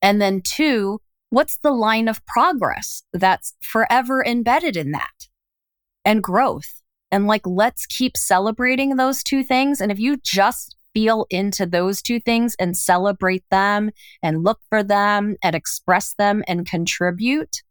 [0.00, 5.28] And then two what's the line of progress that's forever embedded in that
[6.04, 6.82] and growth?
[7.10, 9.80] And like let's keep celebrating those two things.
[9.80, 13.90] And if you just feel into those two things and celebrate them
[14.22, 17.62] and look for them and express them and contribute,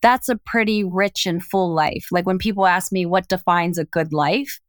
[0.00, 2.06] that's a pretty rich and full life.
[2.10, 4.60] Like when people ask me what defines a good life,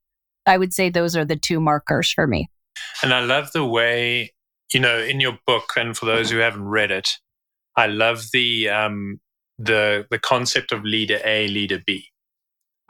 [0.46, 2.50] I would say those are the two markers for me.
[3.02, 4.34] And I love the way,
[4.74, 7.10] you know, in your book, and for those who haven't read it,
[7.76, 9.20] I love the um,
[9.58, 12.08] the the concept of leader A, leader B,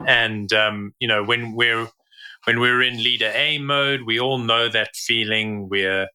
[0.06, 1.88] and um, you know when we're
[2.44, 5.68] when we're in leader A mode, we all know that feeling.
[5.68, 6.08] We're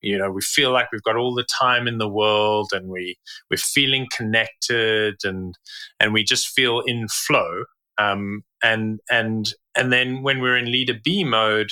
[0.00, 3.16] you know we feel like we've got all the time in the world, and we
[3.50, 5.54] we're feeling connected, and
[6.00, 7.64] and we just feel in flow.
[7.98, 11.70] Um, and and and then when we're in leader B mode,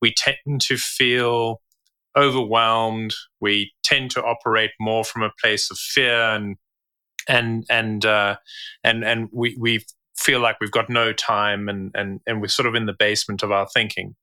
[0.00, 1.60] we tend to feel
[2.16, 3.14] overwhelmed.
[3.40, 6.56] We tend to operate more from a place of fear and
[7.28, 8.36] and and uh,
[8.84, 9.84] and and we we
[10.16, 13.42] feel like we've got no time and and and we're sort of in the basement
[13.42, 14.14] of our thinking.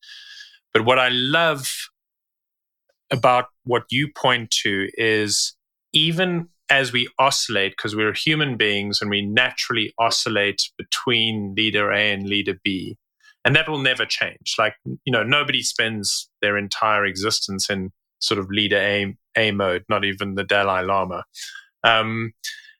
[0.73, 1.67] But what I love
[3.11, 5.55] about what you point to is
[5.93, 12.11] even as we oscillate, because we're human beings and we naturally oscillate between leader A
[12.11, 12.97] and leader B,
[13.45, 14.55] and that will never change.
[14.57, 19.83] Like you know, nobody spends their entire existence in sort of leader A A mode,
[19.89, 21.23] not even the Dalai Lama.
[21.83, 22.33] Um,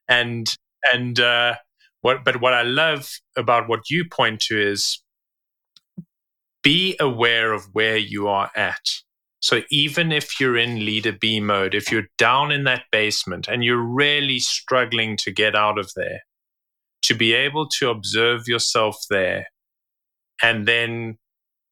[0.08, 0.48] and
[0.92, 1.56] and uh,
[2.04, 5.02] what, but what I love about what you point to is
[6.62, 8.86] be aware of where you are at.
[9.40, 13.64] So even if you're in leader B mode, if you're down in that basement and
[13.64, 16.20] you're really struggling to get out of there,
[17.04, 19.48] to be able to observe yourself there
[20.42, 21.18] and then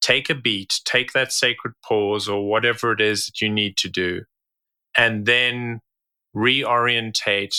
[0.01, 3.89] take a beat, take that sacred pause or whatever it is that you need to
[3.89, 4.21] do,
[4.97, 5.81] and then
[6.35, 7.55] reorientate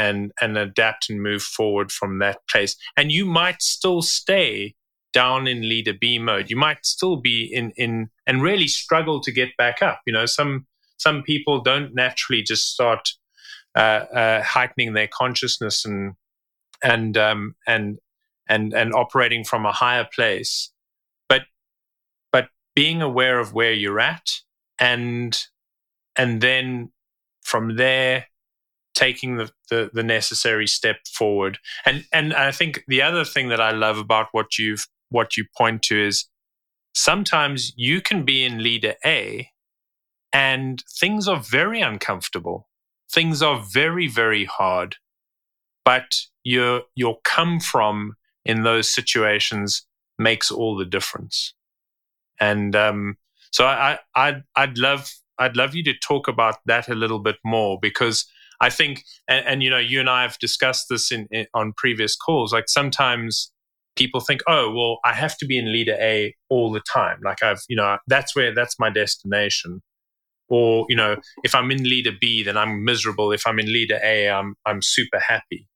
[0.00, 2.74] and and adapt and move forward from that place.
[2.96, 4.74] And you might still stay
[5.12, 6.48] down in leader B mode.
[6.48, 10.00] You might still be in in and really struggle to get back up.
[10.06, 13.10] You know, some some people don't naturally just start
[13.76, 16.14] uh, uh, heightening their consciousness and
[16.82, 17.98] and um, and
[18.48, 20.72] and and operating from a higher place.
[21.28, 21.42] But
[22.32, 24.30] but being aware of where you're at
[24.78, 25.38] and
[26.16, 26.90] and then
[27.42, 28.26] from there
[29.00, 31.58] taking the, the, the necessary step forward.
[31.86, 35.44] And and I think the other thing that I love about what you've what you
[35.56, 36.26] point to is
[36.94, 39.48] sometimes you can be in leader A
[40.32, 42.68] and things are very uncomfortable.
[43.10, 44.96] Things are very, very hard.
[45.84, 46.12] But
[46.44, 49.86] your your come from in those situations
[50.18, 51.54] makes all the difference.
[52.38, 53.16] And um,
[53.50, 57.18] so I, I I'd, I'd love I'd love you to talk about that a little
[57.18, 58.26] bit more because
[58.60, 61.72] I think, and, and, you know, you and I have discussed this in, in, on
[61.76, 62.52] previous calls.
[62.52, 63.52] Like sometimes
[63.96, 67.20] people think, oh, well, I have to be in leader A all the time.
[67.24, 69.82] Like I've, you know, that's where that's my destination.
[70.48, 73.30] Or you know, if I'm in leader B, then I'm miserable.
[73.30, 75.68] If I'm in leader A, I'm I'm super happy.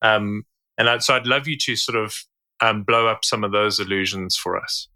[0.00, 0.44] Um,
[0.78, 2.16] and I, so I'd love you to sort of
[2.60, 4.88] um, blow up some of those illusions for us.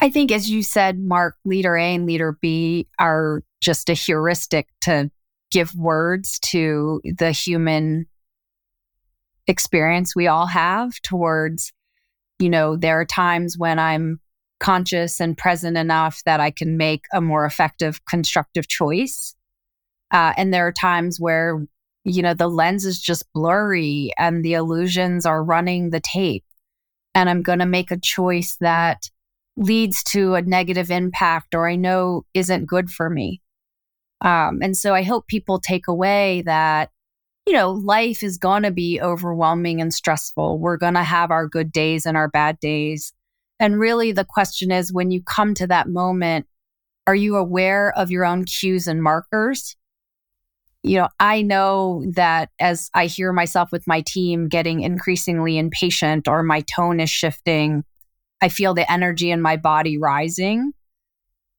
[0.00, 4.68] I think, as you said, Mark, leader A and leader B are just a heuristic
[4.82, 5.10] to
[5.50, 8.06] give words to the human
[9.46, 11.72] experience we all have towards,
[12.38, 14.20] you know, there are times when I'm
[14.60, 19.34] conscious and present enough that I can make a more effective, constructive choice.
[20.10, 21.66] Uh, and there are times where,
[22.04, 26.44] you know, the lens is just blurry and the illusions are running the tape.
[27.14, 29.10] And I'm going to make a choice that
[29.56, 33.40] leads to a negative impact or I know isn't good for me.
[34.24, 36.90] Um, and so I hope people take away that,
[37.46, 40.58] you know, life is going to be overwhelming and stressful.
[40.58, 43.12] We're going to have our good days and our bad days.
[43.60, 46.46] And really, the question is when you come to that moment,
[47.06, 49.76] are you aware of your own cues and markers?
[50.82, 56.28] You know, I know that as I hear myself with my team getting increasingly impatient
[56.28, 57.84] or my tone is shifting,
[58.40, 60.72] I feel the energy in my body rising.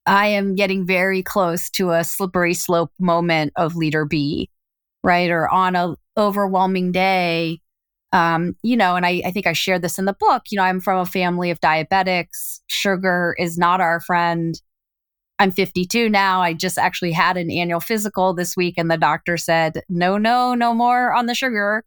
[0.05, 4.49] I am getting very close to a slippery slope moment of leader B,
[5.03, 5.29] right?
[5.29, 7.59] Or on a overwhelming day.
[8.11, 10.43] Um, you know, and I, I think I shared this in the book.
[10.49, 12.59] You know, I'm from a family of diabetics.
[12.67, 14.59] Sugar is not our friend.
[15.37, 16.41] I'm 52 now.
[16.41, 20.53] I just actually had an annual physical this week, and the doctor said, no, no,
[20.53, 21.83] no more on the sugar.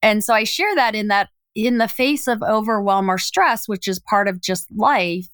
[0.00, 3.88] And so I share that in that in the face of overwhelm or stress, which
[3.88, 5.26] is part of just life,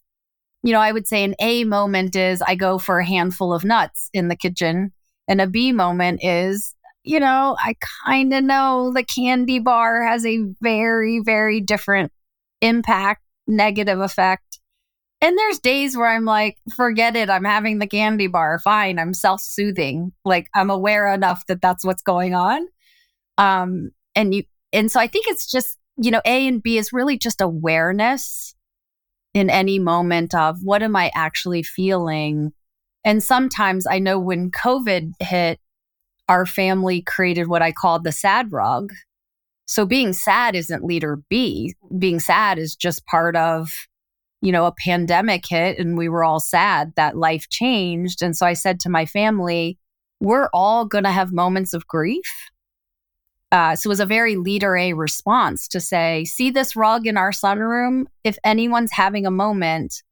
[0.67, 3.65] you know, I would say an A moment is I go for a handful of
[3.65, 4.93] nuts in the kitchen.
[5.29, 10.27] And a B moment is, you know, I kind of know the candy bar has
[10.27, 12.13] a very, very different
[12.63, 14.61] impact, negative effect
[15.23, 17.31] And there's days where I'm like, forget it.
[17.31, 18.59] I'm having the candy bar.
[18.59, 18.99] Fine.
[18.99, 20.13] I'm self soothing.
[20.25, 22.67] Like I'm aware enough that that's what's going on.
[23.39, 26.93] Um, and you, and so I think it's just, you know, A and B is
[26.93, 28.56] really just awareness
[29.37, 32.53] in any moment of what am I actually feeling?
[33.05, 35.61] And sometimes I know when COVID hit,
[36.27, 38.95] our family created what I called the sad rug.
[39.67, 41.75] So being sad isn't leader B.
[41.99, 43.71] Being sad is just part of
[44.41, 48.23] you know, a pandemic hit and we were all sad that life changed.
[48.23, 49.79] And so I said to my family,
[50.21, 52.46] we're all going to have moments of grief.
[53.53, 57.17] Uh, so it was a very leader A response to say, see this rug in
[57.17, 58.07] our sunroom?
[58.25, 60.03] If anyone's having a moment,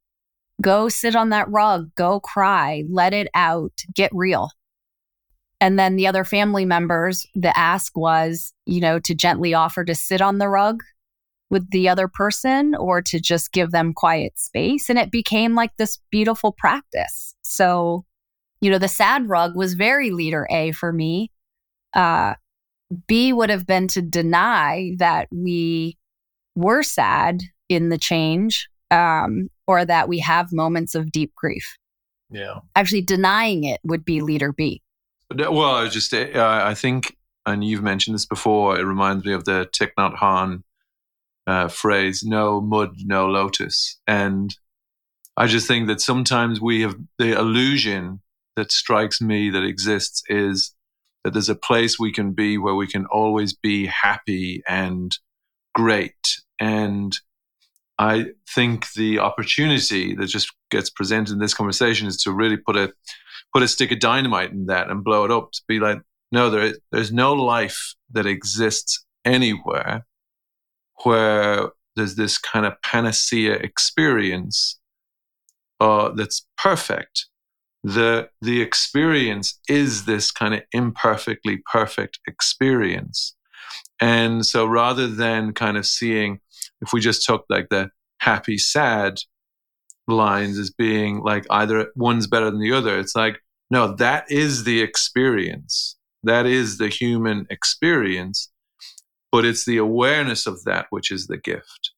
[0.63, 4.51] go sit on that rug, go cry, let it out, get real.
[5.61, 9.95] And then the other family members, the ask was, you know, to gently offer to
[9.95, 10.83] sit on the rug
[11.51, 14.89] with the other person or to just give them quiet space.
[14.89, 17.35] And it became like this beautiful practice.
[17.43, 18.05] So,
[18.61, 21.31] you know, the sad rug was very leader A for me.
[21.95, 22.35] Uh,
[23.07, 25.97] B would have been to deny that we
[26.55, 31.77] were sad in the change um, or that we have moments of deep grief.
[32.31, 32.61] Yeah.
[32.75, 34.83] Actually, denying it would be leader B.
[35.31, 37.17] Well, I just, uh, I think,
[37.47, 40.63] and you've mentioned this before, it reminds me of the Thich Nhat Hanh
[41.47, 43.99] uh, phrase, no mud, no lotus.
[44.07, 44.57] And
[45.37, 48.21] I just think that sometimes we have the illusion
[48.57, 50.75] that strikes me that exists is
[51.25, 55.17] that there's a place we can be where we can always be happy and
[55.75, 56.43] great.
[56.61, 57.17] And
[57.99, 62.77] I think the opportunity that just gets presented in this conversation is to really put
[62.77, 62.93] a
[63.53, 66.01] put a stick of dynamite in that and blow it up to be like,
[66.33, 70.05] no, there is, there's no life that exists anywhere
[71.05, 74.81] where there's this kind of panacea experience
[75.81, 77.27] uh, that's perfect.
[77.85, 83.37] The, the experience is this kind of imperfectly perfect experience.
[84.01, 86.41] And so rather than kind of seeing,
[86.81, 89.21] if we just took like the happy, sad
[90.09, 94.65] lines as being like either one's better than the other, it's like, no, that is
[94.65, 95.97] the experience.
[96.23, 98.51] That is the human experience
[99.35, 101.91] but it's the awareness of that which is the gift.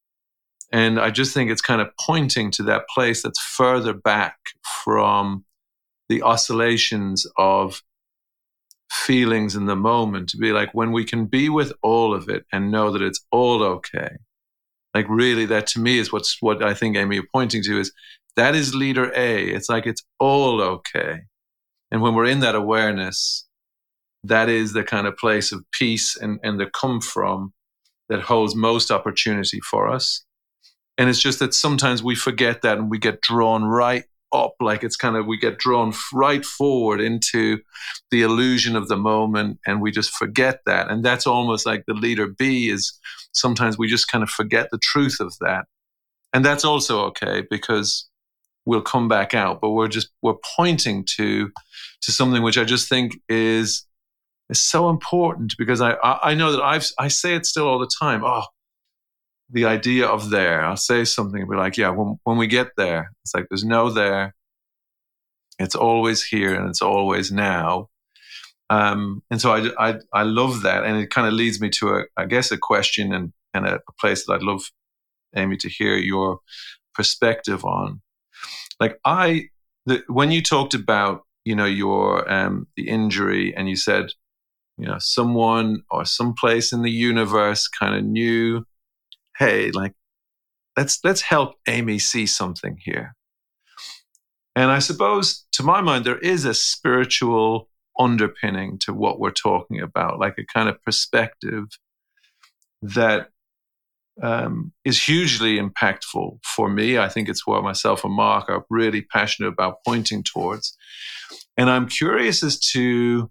[0.73, 4.39] And I just think it's kind of pointing to that place that's further back
[4.83, 5.45] from
[6.09, 7.83] the oscillations of
[8.91, 12.45] feelings in the moment to be like when we can be with all of it
[12.53, 14.17] and know that it's all okay.
[14.95, 17.93] Like really that to me is what's what I think Amy you're pointing to is
[18.37, 19.49] that is leader A.
[19.49, 21.23] It's like it's all okay.
[21.91, 23.47] And when we're in that awareness,
[24.25, 27.53] that is the kind of place of peace and, and the come from
[28.09, 30.25] that holds most opportunity for us.
[30.99, 34.83] And it's just that sometimes we forget that and we get drawn right up, like
[34.83, 37.59] it's kind of, we get drawn right forward into
[38.11, 40.91] the illusion of the moment and we just forget that.
[40.91, 42.99] And that's almost like the leader B is
[43.33, 45.67] sometimes we just kind of forget the truth of that.
[46.33, 48.09] And that's also okay because
[48.67, 51.51] we'll come back out, but we're just, we're pointing to,
[52.03, 53.87] to something which I just think is
[54.49, 57.91] is so important because I, I know that I've, I say it still all the
[58.01, 58.23] time.
[58.25, 58.45] Oh,
[59.51, 60.65] the idea of there.
[60.65, 63.65] I'll say something and be like, yeah, when, when we get there, it's like there's
[63.65, 64.35] no there.
[65.59, 67.89] It's always here and it's always now.
[68.69, 70.85] Um, and so I, I, I love that.
[70.85, 73.77] And it kind of leads me to, a, I guess, a question and, and a,
[73.77, 74.63] a place that I'd love,
[75.35, 76.41] Amy, to hear your
[76.95, 78.03] perspective on.
[78.81, 79.49] Like, I,
[79.87, 84.11] the, when you talked about, you know, your, um, the injury and you said,
[84.79, 88.65] you know someone or some place in the universe kind of knew
[89.39, 89.93] hey like
[90.77, 93.15] let's let's help amy see something here
[94.55, 97.69] and i suppose to my mind there is a spiritual
[97.99, 101.65] underpinning to what we're talking about like a kind of perspective
[102.83, 103.31] that
[104.23, 106.99] um, is hugely impactful for me.
[106.99, 110.77] I think it's what myself and Mark are really passionate about pointing towards.
[111.57, 113.31] And I'm curious as to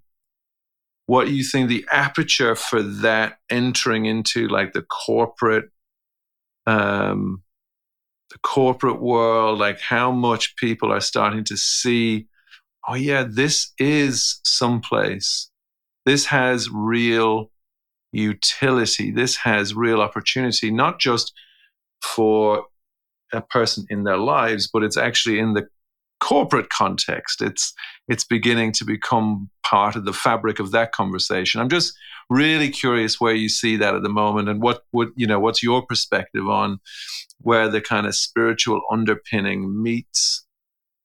[1.08, 5.66] what you think the aperture for that entering into like the corporate
[6.68, 7.42] um
[8.32, 12.28] the corporate world like how much people are starting to see
[12.88, 15.50] oh yeah this is someplace.
[16.06, 17.52] This has real
[18.12, 19.12] utility.
[19.12, 21.34] This has real opportunity not just
[22.02, 22.66] for
[23.34, 25.68] a person in their lives but it's actually in the
[26.20, 27.42] corporate context.
[27.42, 27.74] It's
[28.08, 31.62] it's beginning to become part of the fabric of that conversation.
[31.62, 31.94] I'm just
[32.30, 35.62] really curious where you see that at the moment and what would you know what's
[35.62, 36.80] your perspective on
[37.40, 40.46] where the kind of spiritual underpinning meets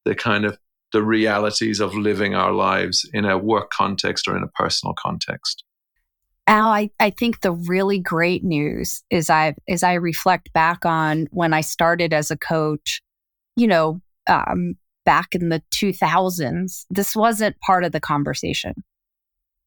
[0.05, 0.59] the kind of
[0.93, 5.65] the realities of living our lives in a work context or in a personal context.
[6.47, 11.29] Al, I, I think the really great news is I as I reflect back on
[11.31, 13.03] when I started as a coach,
[13.55, 18.75] you know, um, back in the 2000s, this wasn't part of the conversation.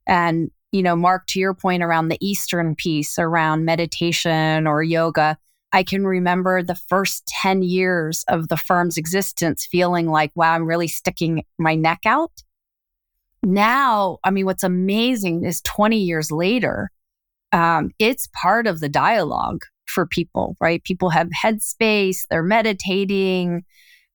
[0.07, 5.37] And, you know, Mark, to your point around the Eastern piece around meditation or yoga,
[5.71, 10.65] I can remember the first 10 years of the firm's existence feeling like, wow, I'm
[10.65, 12.31] really sticking my neck out.
[13.41, 16.91] Now, I mean, what's amazing is 20 years later,
[17.51, 20.83] um, it's part of the dialogue for people, right?
[20.83, 23.63] People have headspace, they're meditating,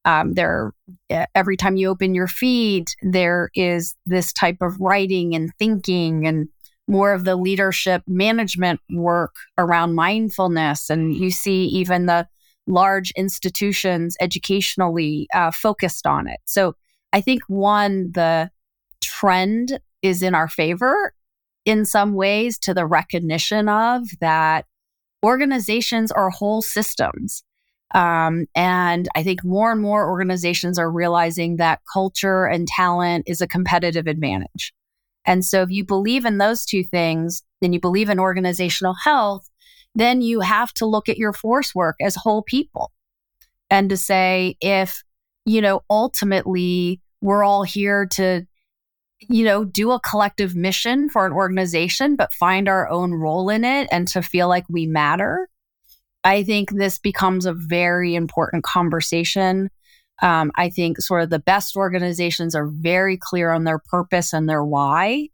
[0.08, 0.72] um, there,
[1.34, 6.48] every time you open your feed, there is this type of writing and thinking and
[6.86, 10.88] more of the leadership management work around mindfulness.
[10.88, 12.26] And you see even the
[12.66, 16.40] large institutions educationally uh, focused on it.
[16.46, 16.74] So
[17.12, 18.50] I think one, the
[19.02, 21.12] trend is in our favor
[21.66, 24.64] in some ways to the recognition of that
[25.22, 27.42] organizations are whole systems
[27.94, 33.40] um, and I think more and more organizations are realizing that culture and talent is
[33.40, 34.72] a competitive advantage.
[35.26, 39.48] And so if you believe in those two things, then you believe in organizational health,
[39.94, 42.92] then you have to look at your force work as whole people
[43.70, 45.02] and to say, if,
[45.44, 48.46] you know, ultimately we're all here to,
[49.20, 53.64] you know, do a collective mission for an organization, but find our own role in
[53.64, 55.48] it and to feel like we matter
[56.28, 59.70] I think this becomes a very important conversation.
[60.20, 64.46] Um, I think sort of the best organizations are very clear on their purpose and
[64.46, 65.30] their why,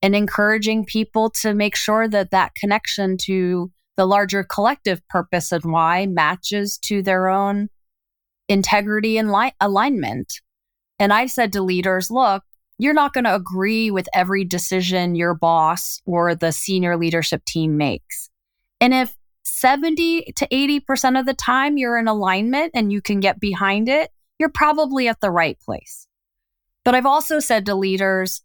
[0.00, 5.64] and encouraging people to make sure that that connection to the larger collective purpose and
[5.64, 7.68] why matches to their own
[8.48, 10.32] integrity and li- alignment.
[10.98, 12.42] And I've said to leaders, look,
[12.78, 17.76] you're not going to agree with every decision your boss or the senior leadership team
[17.76, 18.30] makes.
[18.80, 23.40] And if 70 to 80% of the time you're in alignment and you can get
[23.40, 26.06] behind it, you're probably at the right place.
[26.84, 28.42] But I've also said to leaders,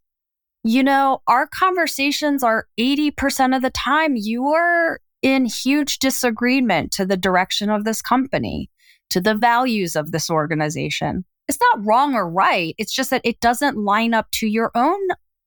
[0.64, 7.06] you know, our conversations are 80% of the time you are in huge disagreement to
[7.06, 8.70] the direction of this company,
[9.10, 11.26] to the values of this organization.
[11.48, 12.76] It's not wrong or right.
[12.78, 15.00] It's just that it doesn't line up to your own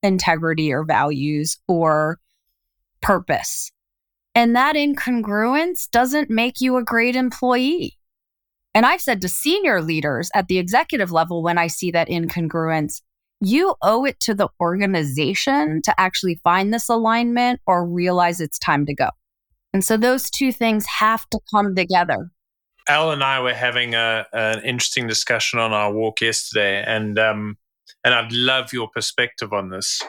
[0.02, 2.18] integrity or values or
[3.00, 3.70] purpose.
[4.36, 7.96] And that incongruence doesn't make you a great employee.
[8.74, 13.00] And I've said to senior leaders at the executive level when I see that incongruence,
[13.40, 18.84] you owe it to the organization to actually find this alignment or realize it's time
[18.84, 19.08] to go.
[19.72, 22.30] And so those two things have to come together.
[22.90, 27.56] Al and I were having a, an interesting discussion on our walk yesterday, and um,
[28.04, 30.02] and I'd love your perspective on this.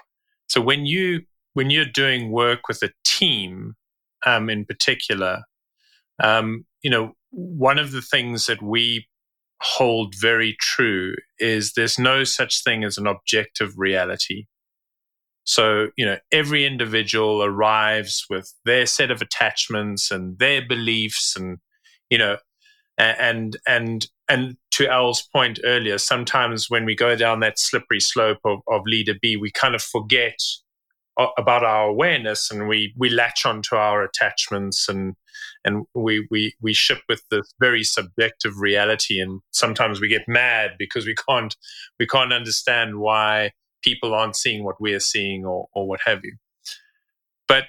[0.49, 1.21] So when you
[1.53, 3.76] when you're doing work with a team,
[4.25, 5.43] um, in particular,
[6.21, 9.07] um, you know, one of the things that we
[9.61, 14.45] hold very true is there's no such thing as an objective reality.
[15.43, 21.59] So, you know, every individual arrives with their set of attachments and their beliefs and,
[22.09, 22.37] you know,
[22.97, 28.39] and, and, and to Al's point earlier, sometimes when we go down that slippery slope
[28.43, 30.37] of, of leader B, we kind of forget
[31.37, 35.15] about our awareness and we we latch onto our attachments and
[35.65, 39.19] and we we we ship with this very subjective reality.
[39.19, 41.55] And sometimes we get mad because we can't
[41.99, 43.51] we can't understand why
[43.83, 46.35] people aren't seeing what we're seeing or or what have you.
[47.47, 47.65] But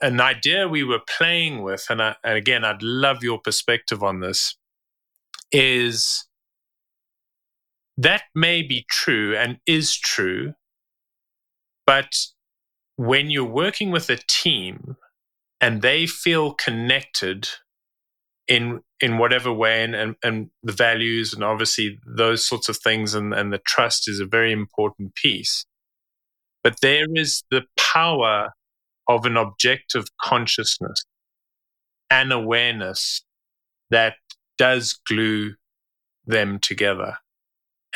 [0.00, 4.18] an idea we were playing with and, I, and again I'd love your perspective on
[4.18, 4.56] this
[5.52, 6.26] is
[7.96, 10.54] that may be true and is true
[11.86, 12.12] but
[12.98, 14.96] when you're working with a team
[15.60, 17.48] and they feel connected
[18.46, 23.14] in in whatever way and, and, and the values and obviously those sorts of things
[23.14, 25.64] and, and the trust is a very important piece
[26.64, 28.50] but there is the power
[29.08, 31.04] of an objective consciousness
[32.10, 33.24] and awareness
[33.90, 34.14] that
[34.58, 35.54] does glue
[36.26, 37.16] them together.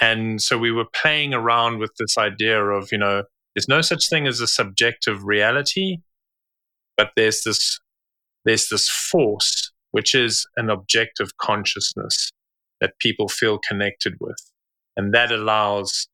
[0.01, 3.25] And so we were playing around with this idea of you know
[3.55, 5.99] there's no such thing as a subjective reality,
[6.97, 7.81] but there's this
[8.45, 12.33] there's this force which is an objective consciousness
[12.81, 14.37] that people feel connected with.
[14.97, 16.09] and that allows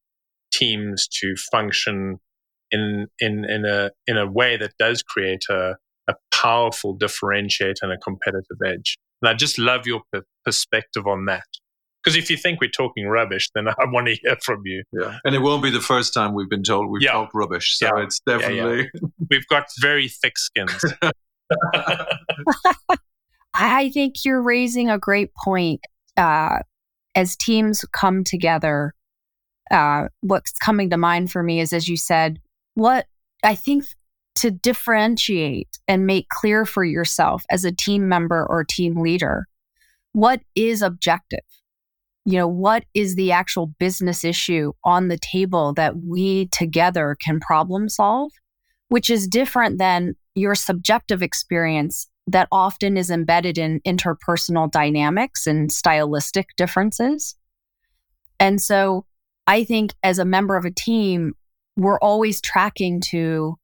[0.52, 2.18] teams to function
[2.72, 5.76] in in in a in a way that does create a
[6.08, 8.96] a powerful differentiator and a competitive edge.
[9.22, 11.44] And I just love your p- perspective on that.
[12.08, 14.82] Because if you think we're talking rubbish, then I want to hear from you.
[14.92, 17.12] Yeah, and it won't be the first time we've been told we've yeah.
[17.12, 17.76] talked rubbish.
[17.76, 18.02] So yeah.
[18.02, 19.00] it's definitely yeah,
[19.30, 20.82] we've got very thick skins.
[23.54, 25.80] I think you're raising a great point.
[26.16, 26.60] Uh,
[27.14, 28.94] as teams come together,
[29.70, 32.40] uh, what's coming to mind for me is, as you said,
[32.74, 33.04] what
[33.42, 33.84] I think
[34.36, 39.46] to differentiate and make clear for yourself as a team member or team leader
[40.12, 41.40] what is objective
[42.28, 47.40] you know what is the actual business issue on the table that we together can
[47.40, 48.30] problem solve
[48.88, 55.72] which is different than your subjective experience that often is embedded in interpersonal dynamics and
[55.72, 57.34] stylistic differences
[58.38, 59.04] and so
[59.46, 61.32] i think as a member of a team
[61.76, 63.56] we're always tracking to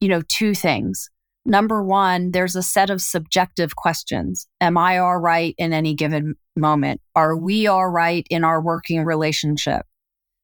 [0.00, 1.10] you know, two things.
[1.48, 4.46] Number one, there's a set of subjective questions.
[4.60, 7.00] Am I all right in any given moment?
[7.16, 9.86] Are we all right in our working relationship?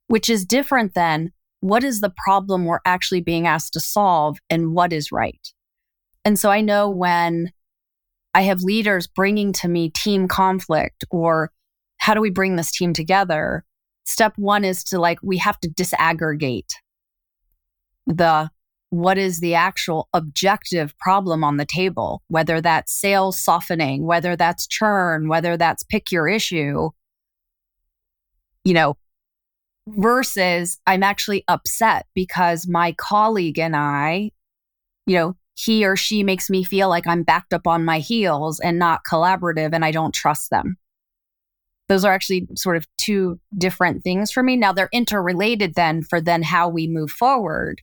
[0.07, 1.31] Which is different than
[1.61, 5.47] what is the problem we're actually being asked to solve and what is right.
[6.25, 7.53] And so I know when
[8.33, 11.53] I have leaders bringing to me team conflict or
[11.99, 13.63] how do we bring this team together?
[14.07, 16.71] Step one is to like, we have to disaggregate
[18.07, 18.51] the
[18.95, 24.69] what is the actual objective problem on the table, whether that's sales softening, whether that's
[24.69, 26.91] churn, whether that's pick your issue,
[28.65, 28.97] you know,
[29.89, 34.31] versus I'm actually upset because my colleague and I,
[35.07, 38.61] you know, he or she makes me feel like I'm backed up on my heels
[38.61, 40.77] and not collaborative and I don't trust them.
[41.89, 44.57] Those are actually sort of two different things for me.
[44.57, 47.83] Now they're interrelated then for then how we move forward.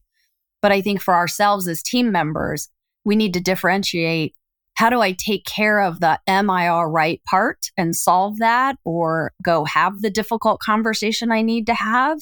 [0.61, 2.69] But I think for ourselves as team members,
[3.03, 4.35] we need to differentiate
[4.75, 8.77] how do I take care of the am I all right part and solve that
[8.85, 12.19] or go have the difficult conversation I need to have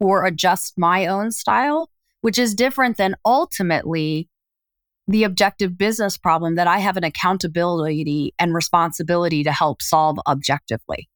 [0.00, 4.28] or adjust my own style, which is different than ultimately
[5.06, 11.08] the objective business problem that I have an accountability and responsibility to help solve objectively.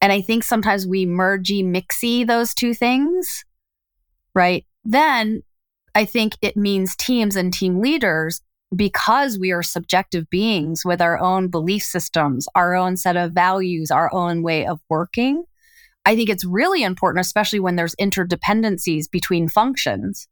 [0.00, 3.44] And I think sometimes we mergey mixy those two things,
[4.34, 4.64] right?
[4.84, 5.42] Then
[5.98, 8.40] I think it means teams and team leaders,
[8.76, 13.90] because we are subjective beings with our own belief systems, our own set of values,
[13.90, 15.42] our own way of working.
[16.06, 20.28] I think it's really important, especially when there's interdependencies between functions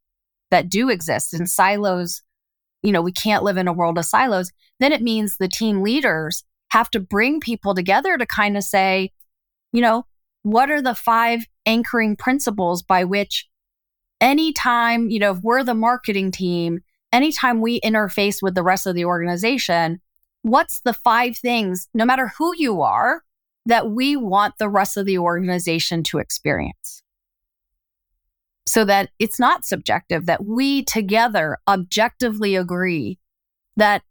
[0.53, 2.23] that do exist in silos.
[2.85, 4.53] You know, we can't live in a world of silos.
[4.79, 9.11] Then it means the team leaders have to bring people together to kind of say,
[9.73, 10.07] you know,
[10.45, 13.49] what are the five anchoring principles by which
[14.21, 16.81] anytime, you know, if we're the marketing team,
[17.13, 20.01] anytime we interface with the rest of the organization,
[20.43, 23.23] what's the five things, no matter who you are,
[23.67, 27.03] that we want the rest of the organization to experience?
[28.67, 33.19] So that it's not subjective, that we together objectively agree
[33.77, 34.03] that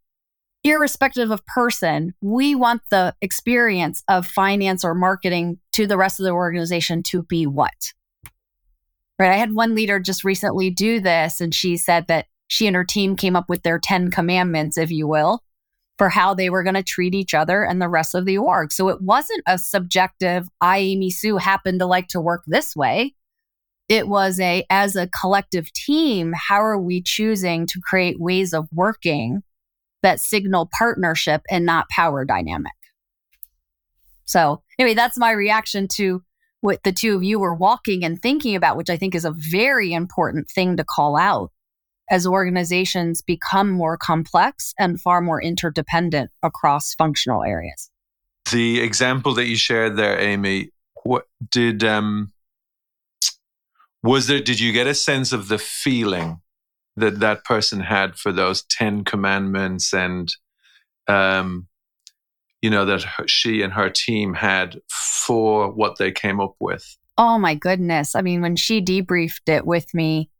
[0.63, 6.23] irrespective of person, we want the experience of finance or marketing to the rest of
[6.23, 7.93] the organization to be what?
[9.17, 9.31] Right.
[9.31, 12.83] I had one leader just recently do this, and she said that she and her
[12.83, 15.41] team came up with their 10 commandments, if you will,
[15.97, 18.71] for how they were going to treat each other and the rest of the org.
[18.71, 23.15] So it wasn't a subjective, I, Amy Su, happen to like to work this way.
[23.87, 28.67] It was a, as a collective team, how are we choosing to create ways of
[28.73, 29.43] working
[30.01, 32.73] that signal partnership and not power dynamic?
[34.25, 36.23] So, anyway, that's my reaction to
[36.65, 39.31] what the two of you were walking and thinking about, which I think is a
[39.31, 41.51] very important thing to call out
[42.09, 47.91] as organizations become more complex and far more interdependent across functional areas.
[48.51, 50.71] The example that you shared there, Amy,
[51.03, 52.31] what did um
[54.01, 56.41] was there did you get a sense of the feeling
[56.95, 60.33] that that person had for those 10 commandments and
[61.07, 61.67] um
[62.65, 66.97] you know, that she and her team had for what they came up with?
[67.15, 68.15] Oh my goodness.
[68.15, 70.31] I mean, when she debriefed it with me,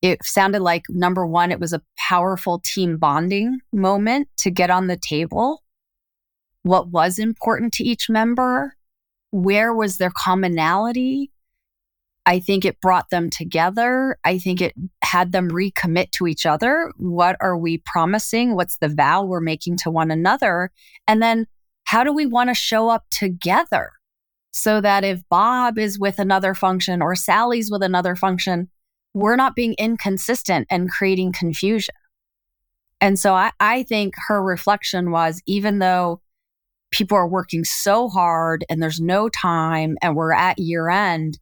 [0.00, 4.86] it sounded like number one, it was a powerful team bonding moment to get on
[4.86, 5.64] the table.
[6.62, 8.76] What was important to each member?
[9.32, 11.32] Where was their commonality?
[12.26, 14.18] I think it brought them together.
[14.22, 16.92] I think it had them recommit to each other.
[16.96, 18.54] What are we promising?
[18.54, 20.70] What's the vow we're making to one another?
[21.08, 21.48] And then
[21.92, 23.92] how do we want to show up together?
[24.52, 28.68] so that if Bob is with another function or Sally's with another function,
[29.14, 31.94] we're not being inconsistent and creating confusion.
[33.00, 36.20] And so I, I think her reflection was even though
[36.90, 41.38] people are working so hard and there's no time and we're at year end,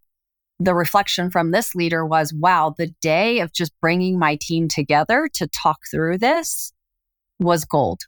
[0.61, 5.29] the reflection from this leader was wow, the day of just bringing my team together
[5.35, 6.73] to talk through this
[7.41, 8.03] was gold.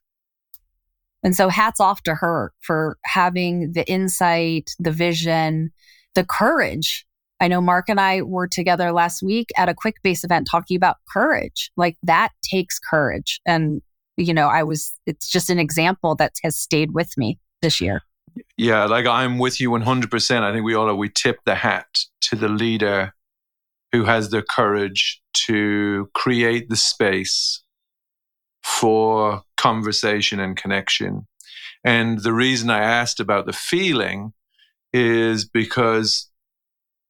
[1.23, 5.73] And so hats off to her for having the insight, the vision,
[6.14, 7.07] the courage.
[7.41, 10.97] I know Mark and I were together last week at a QuickBase event talking about
[11.12, 11.70] courage.
[11.77, 13.41] Like that takes courage.
[13.47, 13.83] And,
[14.16, 18.03] you know, I was, it's just an example that has stayed with me this year.
[18.57, 20.43] Yeah, like I'm with you 100%.
[20.43, 20.95] I think we all are.
[20.95, 21.87] we tip the hat
[22.23, 23.12] to the leader
[23.93, 27.62] who has the courage to create the space
[28.63, 31.27] for conversation and connection.
[31.85, 34.33] And the reason I asked about the feeling
[34.93, 36.29] is because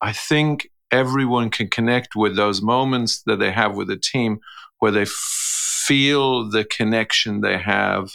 [0.00, 4.38] I think everyone can connect with those moments that they have with a team
[4.78, 8.10] where they feel the connection they have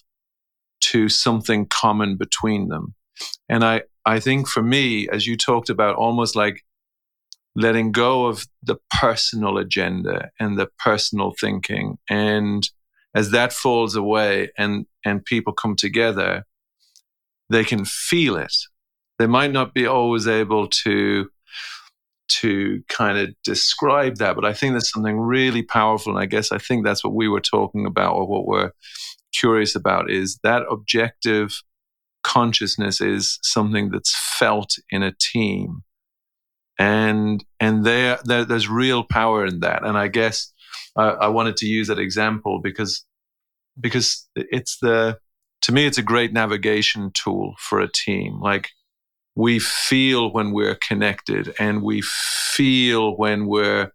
[0.79, 2.93] to something common between them.
[3.49, 6.63] And I, I think for me, as you talked about, almost like
[7.55, 12.69] letting go of the personal agenda and the personal thinking and
[13.17, 16.43] as that falls away and and people come together
[17.49, 18.53] they can feel it.
[19.19, 21.29] They might not be always able to
[22.29, 26.51] to kind of describe that but i think there's something really powerful and i guess
[26.51, 28.73] i think that's what we were talking about or what we're
[29.31, 31.61] curious about is that objective
[32.23, 35.83] consciousness is something that's felt in a team.
[36.79, 40.53] And and there, there there's real power in that and i guess
[40.97, 43.05] I, I wanted to use that example because
[43.79, 45.19] because it's the
[45.61, 48.39] to me it's a great navigation tool for a team.
[48.39, 48.69] Like
[49.35, 53.91] we feel when we're connected and we feel when we're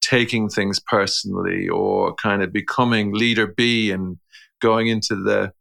[0.00, 4.18] taking things personally or kind of becoming leader B and
[4.60, 5.52] going into the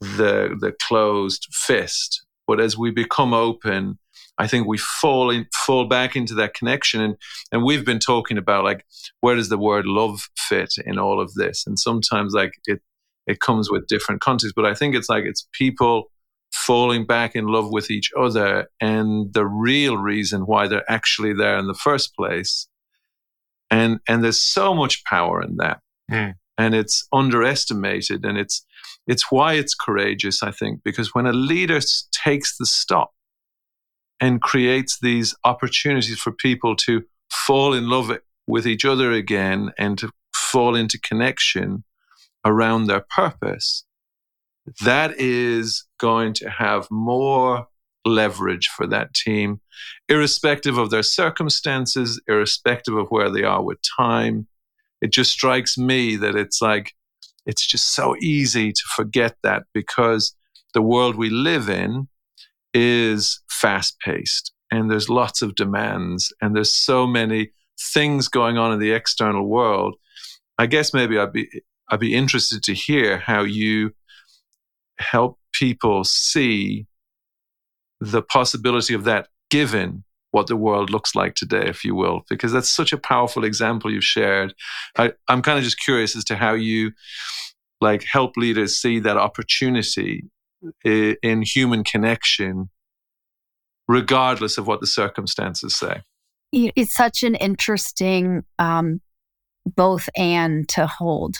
[0.00, 2.24] the the closed fist.
[2.46, 3.98] But as we become open
[4.38, 7.16] I think we fall in, fall back into that connection, and
[7.52, 8.84] and we've been talking about like
[9.20, 12.80] where does the word love fit in all of this, and sometimes like it
[13.26, 16.10] it comes with different contexts, but I think it's like it's people
[16.52, 21.56] falling back in love with each other, and the real reason why they're actually there
[21.58, 22.66] in the first place,
[23.70, 25.80] and and there's so much power in that,
[26.10, 26.34] mm.
[26.58, 28.66] and it's underestimated, and it's
[29.06, 31.78] it's why it's courageous, I think, because when a leader
[32.24, 33.10] takes the stop
[34.24, 38.10] and creates these opportunities for people to fall in love
[38.46, 41.84] with each other again and to fall into connection
[42.42, 43.84] around their purpose,
[44.82, 47.66] that is going to have more
[48.06, 49.60] leverage for that team,
[50.08, 54.46] irrespective of their circumstances, irrespective of where they are with time.
[55.02, 56.94] It just strikes me that it's like,
[57.44, 60.34] it's just so easy to forget that because
[60.72, 62.08] the world we live in
[62.72, 67.50] is fast paced and there's lots of demands and there's so many
[67.80, 69.94] things going on in the external world.
[70.58, 71.48] I guess maybe I'd be
[71.90, 73.92] I'd be interested to hear how you
[74.98, 76.86] help people see
[78.00, 82.52] the possibility of that given what the world looks like today, if you will, because
[82.52, 84.52] that's such a powerful example you've shared.
[84.98, 86.92] I, I'm kind of just curious as to how you
[87.80, 90.24] like help leaders see that opportunity
[90.84, 92.68] in human connection,
[93.88, 96.02] regardless of what the circumstances say.
[96.52, 99.00] It's such an interesting um,
[99.66, 101.36] both and to hold,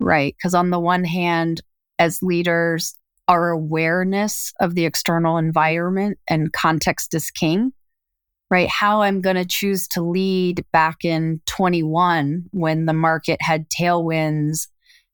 [0.00, 0.34] right?
[0.36, 1.60] Because on the one hand,
[1.98, 2.94] as leaders,
[3.28, 7.72] our awareness of the external environment and context is king,
[8.50, 8.68] right?
[8.68, 14.68] How I'm going to choose to lead back in 21 when the market had tailwinds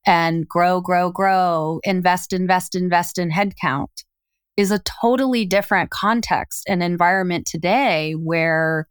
[0.07, 3.89] and grow, grow, grow, invest, invest, invest in headcount
[4.59, 8.89] is a totally different context and environment today where,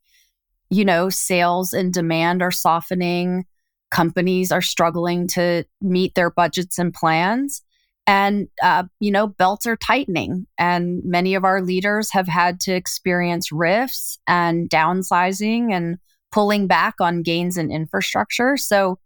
[0.69, 3.45] you know, sales and demand are softening.
[3.91, 7.61] Companies are struggling to meet their budgets and plans.
[8.07, 10.47] And, uh, you know, belts are tightening.
[10.57, 15.97] And many of our leaders have had to experience RIFs and downsizing and
[16.31, 18.55] pulling back on gains in infrastructure.
[18.55, 18.99] So,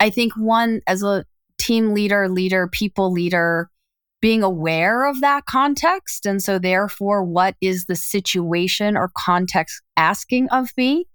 [0.00, 1.24] I think one, as a
[1.56, 3.70] team leader, leader, people leader,
[4.20, 6.26] being aware of that context.
[6.26, 11.06] And so, therefore, what is the situation or context asking of me?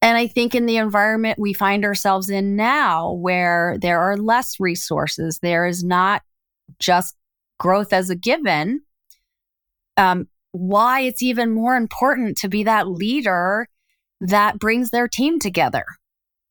[0.00, 4.60] And I think in the environment we find ourselves in now, where there are less
[4.60, 6.22] resources, there is not
[6.78, 7.16] just
[7.58, 8.82] growth as a given.
[9.96, 13.68] Um, why it's even more important to be that leader
[14.20, 15.84] that brings their team together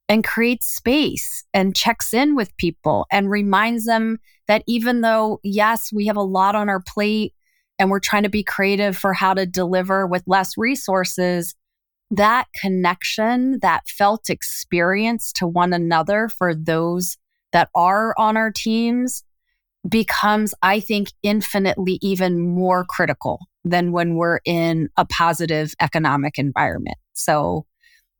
[0.10, 4.18] and creates space and checks in with people and reminds them
[4.48, 7.34] that even though, yes, we have a lot on our plate
[7.80, 11.56] and we're trying to be creative for how to deliver with less resources,
[12.12, 17.18] that connection, that felt experience to one another for those
[17.52, 19.24] that are on our teams
[19.88, 26.98] becomes, I think, infinitely even more critical than when we're in a positive economic environment.
[27.14, 27.66] So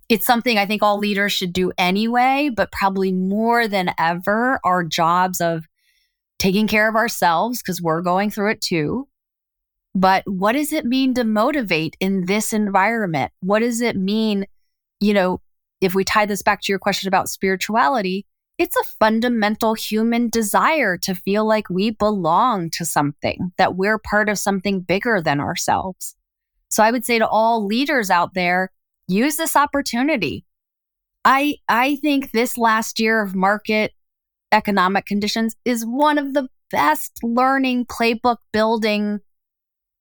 [0.10, 4.84] it's something I think all leaders should do anyway, but probably more than ever, our
[4.84, 5.66] jobs of
[6.40, 9.08] taking care of ourselves, because we're going through it too.
[9.96, 13.32] But what does it mean to motivate in this environment?
[13.40, 14.46] What does it mean,
[15.00, 15.42] you know,
[15.82, 18.26] if we tie this back to your question about spirituality,
[18.58, 24.30] it's a fundamental human desire to feel like we belong to something, that we're part
[24.30, 26.16] of something bigger than ourselves.
[26.70, 28.72] So I would say to all leaders out there,
[29.08, 30.44] use this opportunity.
[31.24, 33.94] I I think this last year of market
[34.52, 39.20] economic conditions is one of the best learning playbook building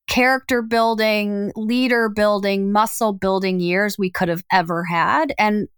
[0.08, 5.68] character building, leader building, muscle building years we could have ever had and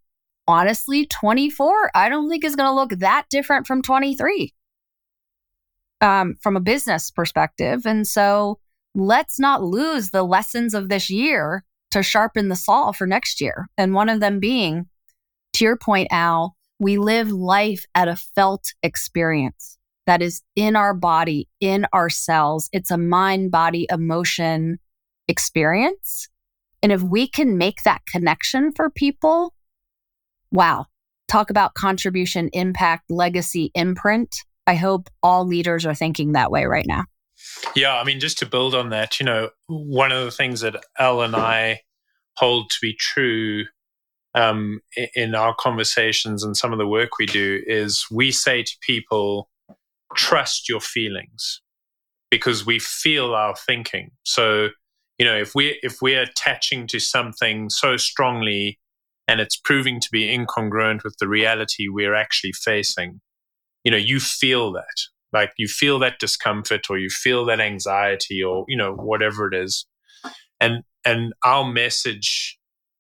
[0.48, 4.52] honestly, 24, I don't think is going to look that different from 23
[6.00, 7.86] um, from a business perspective.
[7.86, 8.58] And so
[8.94, 13.68] let's not lose the lessons of this year to sharpen the saw for next year.
[13.76, 14.86] And one of them being,
[15.54, 20.94] to your point, Al, we live life at a felt experience that is in our
[20.94, 22.68] body, in our cells.
[22.72, 24.78] It's a mind, body, emotion
[25.28, 26.28] experience.
[26.82, 29.54] And if we can make that connection for people,
[30.50, 30.86] wow,
[31.26, 34.34] talk about contribution, impact, legacy, imprint.
[34.66, 37.04] I hope all leaders are thinking that way right now.
[37.74, 40.76] Yeah, I mean, just to build on that, you know, one of the things that
[40.98, 41.80] Al and I
[42.36, 43.64] hold to be true
[44.38, 44.80] um,
[45.14, 49.50] in our conversations and some of the work we do is we say to people,
[50.14, 51.60] trust your feelings
[52.30, 54.12] because we feel our thinking.
[54.22, 54.68] So,
[55.18, 58.78] you know, if we if we're attaching to something so strongly
[59.26, 63.20] and it's proving to be incongruent with the reality we're actually facing,
[63.82, 64.84] you know, you feel that.
[65.32, 69.54] Like you feel that discomfort or you feel that anxiety or, you know, whatever it
[69.54, 69.84] is.
[70.60, 72.57] And and our message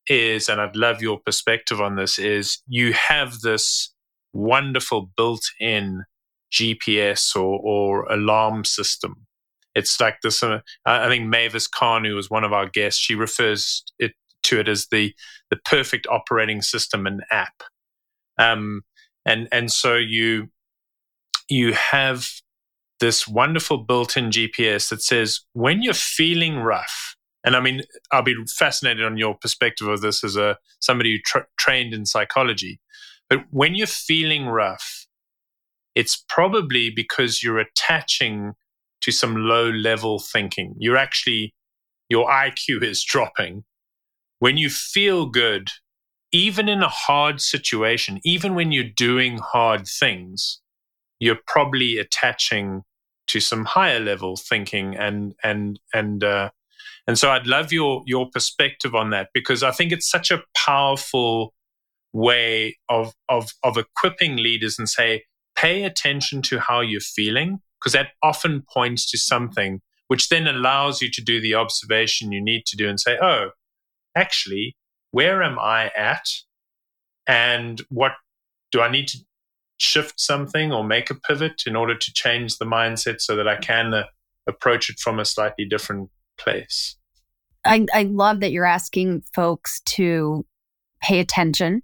[0.08, 3.92] is, and I'd love your perspective on this, is you have this
[4.32, 6.04] wonderful built-in
[6.52, 9.26] GPS or, or alarm system.
[9.74, 10.42] It's like this.
[10.42, 14.12] Uh, I think Mavis Khan, who was one of our guests, she refers it
[14.44, 15.14] to it as the
[15.50, 17.62] the perfect operating system and app.
[18.38, 18.82] Um,
[19.24, 20.48] and and so you
[21.48, 22.28] you have
[23.00, 27.16] this wonderful built-in GPS that says when you're feeling rough,
[27.48, 27.80] and I mean
[28.12, 32.04] I'll be fascinated on your perspective of this as a somebody who tra- trained in
[32.04, 32.78] psychology,
[33.30, 35.06] but when you're feeling rough,
[35.94, 38.52] it's probably because you're attaching
[39.00, 40.74] to some low level thinking.
[40.76, 41.54] You're actually
[42.10, 43.64] your IQ is dropping
[44.40, 45.70] when you feel good,
[46.32, 50.60] even in a hard situation, even when you're doing hard things,
[51.18, 52.82] you're probably attaching
[53.28, 56.50] to some higher level thinking and and and uh,
[57.08, 60.42] and so I'd love your your perspective on that because I think it's such a
[60.56, 61.52] powerful
[62.12, 65.24] way of of of equipping leaders and say
[65.56, 71.02] pay attention to how you're feeling because that often points to something which then allows
[71.02, 73.50] you to do the observation you need to do and say oh
[74.18, 74.76] actually,
[75.12, 76.28] where am I at?
[77.26, 78.12] And what
[78.72, 79.18] do I need to
[79.78, 83.56] shift something or make a pivot in order to change the mindset so that I
[83.56, 84.04] can uh,
[84.46, 86.96] approach it from a slightly different place?
[87.64, 90.46] I, I love that you're asking folks to
[91.02, 91.82] pay attention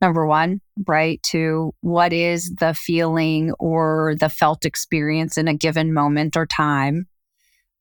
[0.00, 1.22] number one, right?
[1.24, 7.06] To what is the feeling or the felt experience in a given moment or time.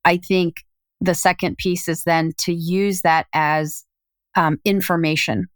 [0.04, 0.64] I think
[1.00, 3.84] the second piece is then to use that as
[4.36, 5.48] um, information,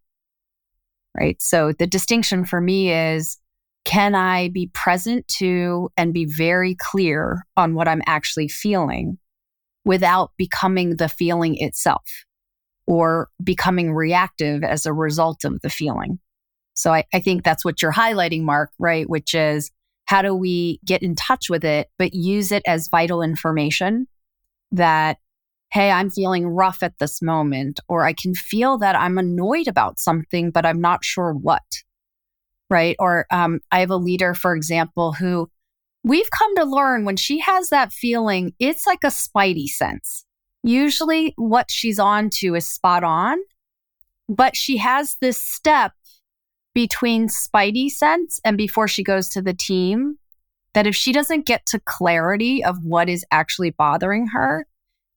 [1.17, 1.41] right?
[1.41, 3.37] So the distinction for me is
[3.83, 9.17] can I be present to and be very clear on what I'm actually feeling
[9.85, 12.03] without becoming the feeling itself
[12.87, 16.19] or becoming reactive as a result of the feeling?
[16.73, 19.09] So I, I think that's what you're highlighting, Mark, right?
[19.09, 19.71] Which is
[20.05, 24.07] how do we get in touch with it, but use it as vital information
[24.71, 25.17] that
[25.71, 29.99] hey, I'm feeling rough at this moment, or I can feel that I'm annoyed about
[29.99, 31.63] something, but I'm not sure what.
[32.69, 32.95] Right.
[32.99, 35.49] Or um, I have a leader, for example, who
[36.03, 40.25] we've come to learn when she has that feeling, it's like a spidey sense.
[40.63, 43.37] usually what she's on to is spot on,
[44.29, 45.93] but she has this step
[46.73, 50.17] between spidey sense and before she goes to the team
[50.73, 54.65] that if she doesn't get to clarity of what is actually bothering her,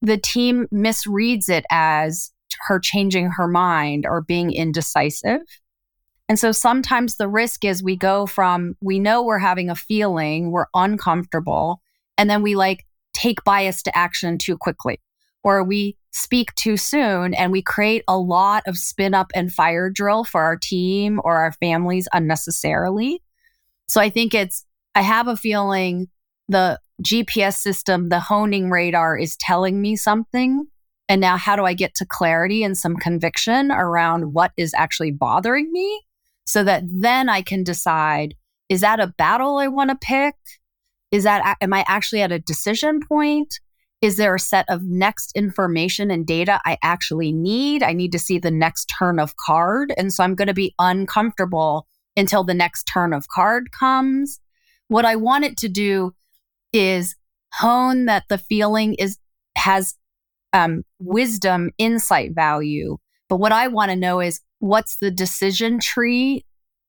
[0.01, 2.31] the team misreads it as
[2.67, 5.41] her changing her mind or being indecisive.
[6.27, 10.51] And so sometimes the risk is we go from we know we're having a feeling,
[10.51, 11.81] we're uncomfortable,
[12.17, 14.99] and then we like take bias to action too quickly,
[15.43, 19.89] or we speak too soon and we create a lot of spin up and fire
[19.89, 23.21] drill for our team or our families unnecessarily.
[23.87, 24.65] So I think it's,
[24.95, 26.07] I have a feeling
[26.47, 30.65] the GPS system, the honing radar is telling me something.
[31.09, 35.11] And now, how do I get to clarity and some conviction around what is actually
[35.11, 36.01] bothering me
[36.45, 38.35] so that then I can decide
[38.69, 40.35] is that a battle I want to pick?
[41.11, 43.59] Is that, am I actually at a decision point?
[44.01, 47.83] Is there a set of next information and data I actually need?
[47.83, 49.93] I need to see the next turn of card.
[49.97, 51.87] And so I'm going to be uncomfortable
[52.17, 54.39] until the next turn of card comes.
[54.87, 56.13] What I want it to do
[56.73, 57.15] is
[57.53, 59.17] hone that the feeling is
[59.57, 59.95] has
[60.53, 62.97] um, wisdom, insight value.
[63.29, 66.45] But what I want to know is what's the decision tree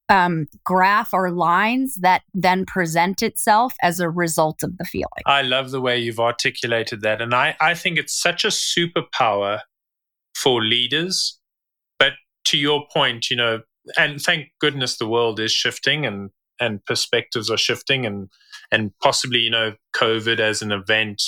[0.08, 5.22] um, graph or lines that then present itself as a result of the feeling.
[5.26, 7.20] I love the way you've articulated that.
[7.20, 9.60] And I, I think it's such a superpower
[10.34, 11.38] for leaders.
[11.98, 12.12] But
[12.46, 13.62] to your point, you know,
[13.98, 18.28] and thank goodness the world is shifting and, and perspectives are shifting and,
[18.70, 21.22] and possibly, you know, COVID as an event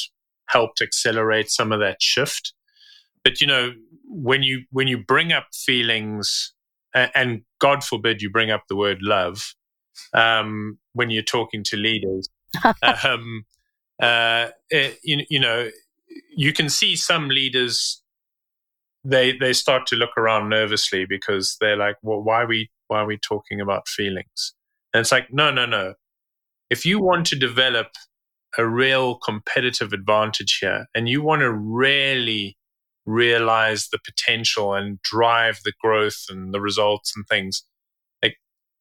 [0.49, 2.53] helped accelerate some of that shift.
[3.25, 3.73] But, you know,
[4.05, 6.55] when you, when you bring up feelings
[6.95, 9.55] and God forbid you bring up the word love
[10.13, 12.29] um, when you're talking to leaders.
[13.05, 13.45] um,
[14.01, 15.69] uh, it, you, you know,
[16.35, 18.03] you can see some leaders
[19.05, 23.01] they they start to look around nervously because they're like, well, why are we why
[23.01, 24.55] are we talking about feelings?
[24.93, 25.95] And it's like, no, no, no.
[26.71, 27.89] If you want to develop
[28.57, 32.57] a real competitive advantage here, and you want to really
[33.09, 37.65] realize the potential and drive the growth and the results and things.
[38.23, 38.37] Like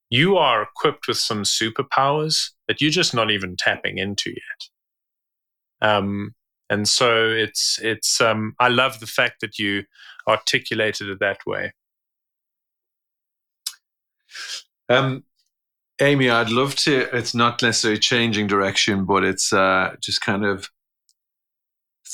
[0.10, 5.90] you are equipped with some superpowers that you're just not even tapping into yet.
[5.90, 6.34] Um,
[6.70, 9.84] and so it's it's um, I love the fact that you
[10.28, 11.72] articulated it that way.
[14.90, 15.24] Um,
[16.02, 17.16] Amy, I'd love to.
[17.16, 20.70] It's not necessarily changing direction, but it's uh, just kind of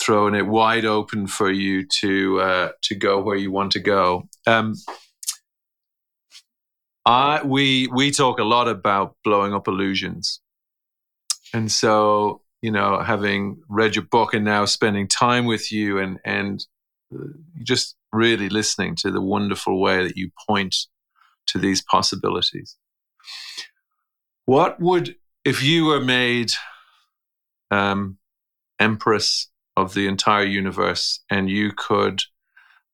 [0.02, 4.28] throwing it wide open for you to uh, to go where you want to go.
[4.48, 4.76] Um,
[7.06, 10.41] I we we talk a lot about blowing up illusions,
[11.54, 16.18] and so you know, having read your book and now spending time with you and
[16.24, 16.66] and
[17.14, 17.26] uh,
[17.62, 20.74] just really listening to the wonderful way that you point
[21.48, 22.78] to these possibilities.
[24.46, 26.54] What would if you were made
[27.70, 28.18] um,
[28.80, 32.21] empress of the entire universe and you could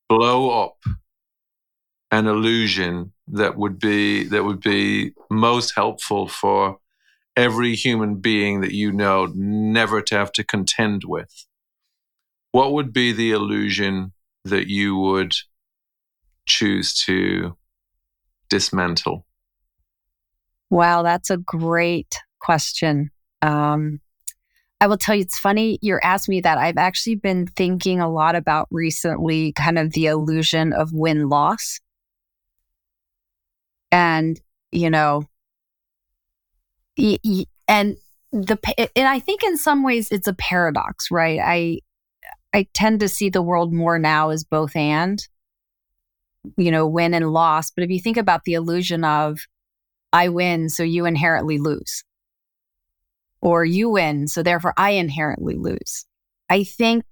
[0.07, 0.77] blow up
[2.11, 6.79] an illusion that would be that would be most helpful for
[7.35, 11.45] every human being that you know never to have to contend with.
[12.51, 14.13] What would be the illusion
[14.43, 15.33] that you would
[16.47, 17.55] choose to
[18.49, 19.27] dismantle?
[20.71, 23.11] Wow that's a great question.
[23.41, 24.01] Um,
[24.81, 26.57] I will tell you, it's funny you're asking me that.
[26.57, 31.79] I've actually been thinking a lot about recently kind of the illusion of win loss.
[33.91, 34.39] And,
[34.71, 35.23] you know,
[36.97, 37.97] and
[38.31, 41.39] the, and I think in some ways it's a paradox, right?
[41.43, 41.79] I,
[42.53, 45.19] I tend to see the world more now as both and,
[46.55, 47.71] you know, win and loss.
[47.71, 49.39] But if you think about the illusion of
[50.13, 52.03] I win, so you inherently lose
[53.41, 56.05] or you win, so therefore I inherently lose.
[56.49, 57.05] I think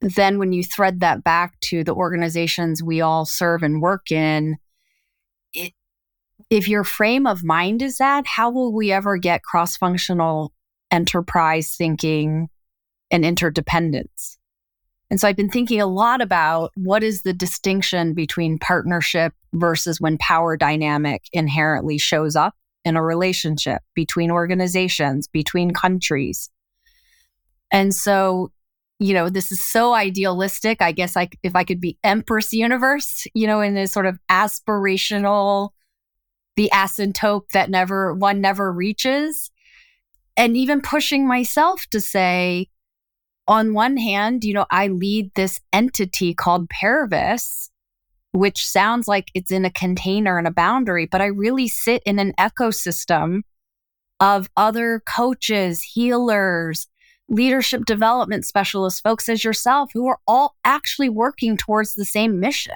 [0.00, 4.56] then when you thread that back to the organizations we all serve and work in,
[5.52, 5.72] it,
[6.48, 10.52] if your frame of mind is that, how will we ever get cross functional
[10.90, 12.48] enterprise thinking
[13.10, 14.38] and interdependence?
[15.10, 20.00] And so I've been thinking a lot about what is the distinction between partnership versus
[20.00, 26.50] when power dynamic inherently shows up in a relationship between organizations, between countries.
[27.72, 28.50] And so,
[28.98, 30.82] you know, this is so idealistic.
[30.82, 34.18] I guess I, if I could be Empress Universe, you know, in this sort of
[34.30, 35.70] aspirational,
[36.56, 39.50] the asymptote that never, one never reaches.
[40.36, 42.68] And even pushing myself to say,
[43.48, 47.69] on one hand, you know, I lead this entity called Paravis,
[48.32, 52.18] which sounds like it's in a container and a boundary, but I really sit in
[52.18, 53.40] an ecosystem
[54.20, 56.86] of other coaches, healers,
[57.28, 62.74] leadership development specialists, folks as yourself, who are all actually working towards the same mission.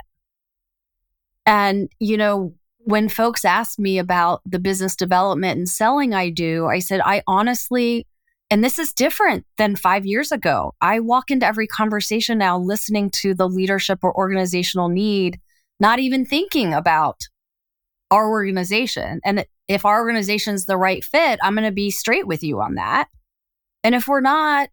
[1.45, 6.67] And, you know, when folks ask me about the business development and selling I do,
[6.67, 8.07] I said, I honestly,
[8.51, 10.75] and this is different than five years ago.
[10.81, 15.41] I walk into every conversation now listening to the leadership or organizational need,
[15.85, 17.21] not even thinking about
[18.11, 19.21] our organization.
[19.23, 22.77] And if our organization's the right fit, I'm going to be straight with you on
[22.77, 23.09] that.
[23.83, 24.71] And if we're not,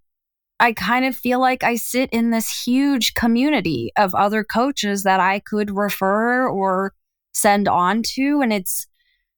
[0.61, 5.19] I kind of feel like I sit in this huge community of other coaches that
[5.19, 6.93] I could refer or
[7.33, 8.39] send on to.
[8.41, 8.87] And it's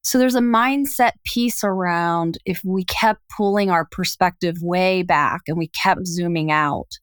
[0.03, 5.57] so there's a mindset piece around if we kept pulling our perspective way back and
[5.57, 6.99] we kept zooming out,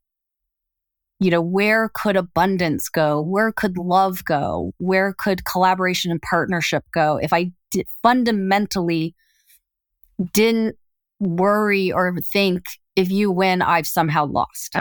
[1.21, 3.21] you know, where could abundance go?
[3.21, 4.73] Where could love go?
[4.79, 7.19] Where could collaboration and partnership go?
[7.19, 7.53] If I
[8.03, 9.15] fundamentally
[10.33, 10.77] didn't
[11.21, 12.65] worry or think
[12.97, 14.77] if you win, I've somehow lost.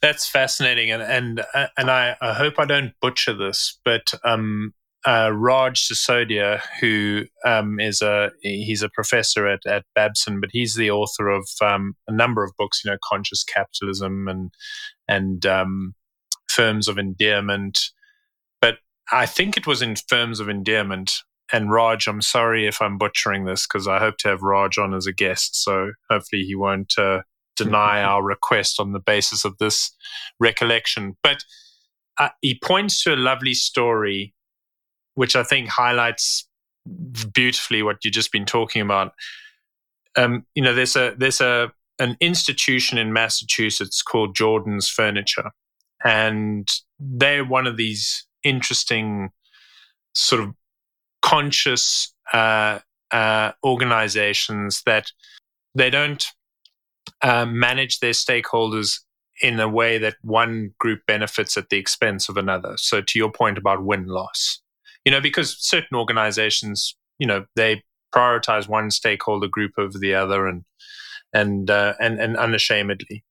[0.00, 4.74] That's fascinating, and and uh, and I, I hope I don't butcher this, but um,
[5.04, 10.74] uh, Raj Sisodia, who um, is a he's a professor at, at Babson, but he's
[10.74, 14.52] the author of um, a number of books, you know, Conscious Capitalism and
[15.08, 15.94] and um,
[16.48, 17.90] Firms of Endearment.
[18.60, 18.78] But
[19.10, 21.12] I think it was in Firms of Endearment.
[21.52, 24.94] And Raj, I'm sorry if I'm butchering this because I hope to have Raj on
[24.94, 25.62] as a guest.
[25.62, 27.22] So hopefully he won't uh,
[27.56, 29.94] deny our request on the basis of this
[30.40, 31.16] recollection.
[31.22, 31.44] But
[32.18, 34.32] uh, he points to a lovely story
[35.14, 36.46] which I think highlights
[37.32, 39.12] beautifully what you've just been talking about.
[40.16, 45.50] Um, you know, there's a there's a an institution in Massachusetts called Jordan's Furniture,
[46.04, 49.30] and they're one of these interesting
[50.14, 50.54] sort of
[51.22, 55.12] conscious uh, uh, organizations that
[55.74, 56.24] they don't
[57.22, 59.00] uh, manage their stakeholders
[59.40, 62.74] in a way that one group benefits at the expense of another.
[62.76, 64.61] So, to your point about win loss,
[65.04, 67.82] you know, because certain organizations, you know, they
[68.14, 70.64] prioritize one stakeholder group over the other and
[71.32, 73.24] and uh, and and unashamedly.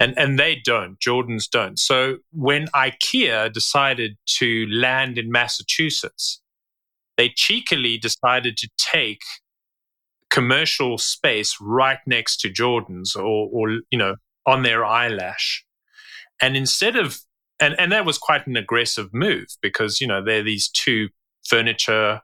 [0.00, 0.98] And and they don't.
[1.00, 1.78] Jordan's don't.
[1.78, 6.40] So when IKEA decided to land in Massachusetts,
[7.16, 9.22] they cheekily decided to take
[10.30, 14.14] commercial space right next to Jordan's or or you know
[14.46, 15.64] on their eyelash.
[16.40, 17.18] And instead of
[17.60, 21.08] and, and that was quite an aggressive move because you know they're these two
[21.48, 22.20] furniture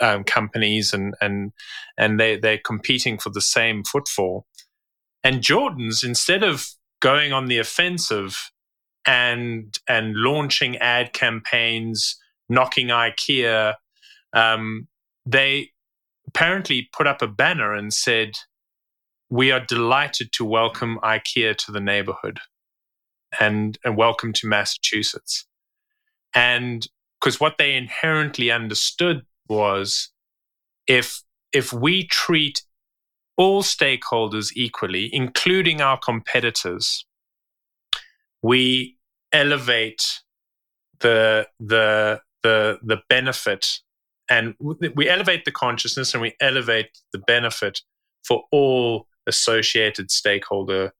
[0.00, 1.52] um, companies and and
[1.96, 4.46] and they they're competing for the same footfall.
[5.24, 6.66] And Jordan's instead of
[7.00, 8.50] going on the offensive
[9.06, 12.16] and and launching ad campaigns,
[12.48, 13.74] knocking IKEA,
[14.32, 14.88] um,
[15.24, 15.70] they
[16.26, 18.38] apparently put up a banner and said,
[19.30, 22.40] "We are delighted to welcome IKEA to the neighborhood,
[23.38, 25.46] and and welcome to Massachusetts."
[26.34, 26.88] And
[27.22, 30.10] because what they inherently understood was
[30.86, 32.62] if if we treat
[33.36, 37.04] all stakeholders equally including our competitors
[38.42, 38.96] we
[39.32, 40.20] elevate
[41.00, 43.66] the the the the benefit
[44.28, 44.54] and
[44.94, 47.80] we elevate the consciousness and we elevate the benefit
[48.24, 50.92] for all associated stakeholder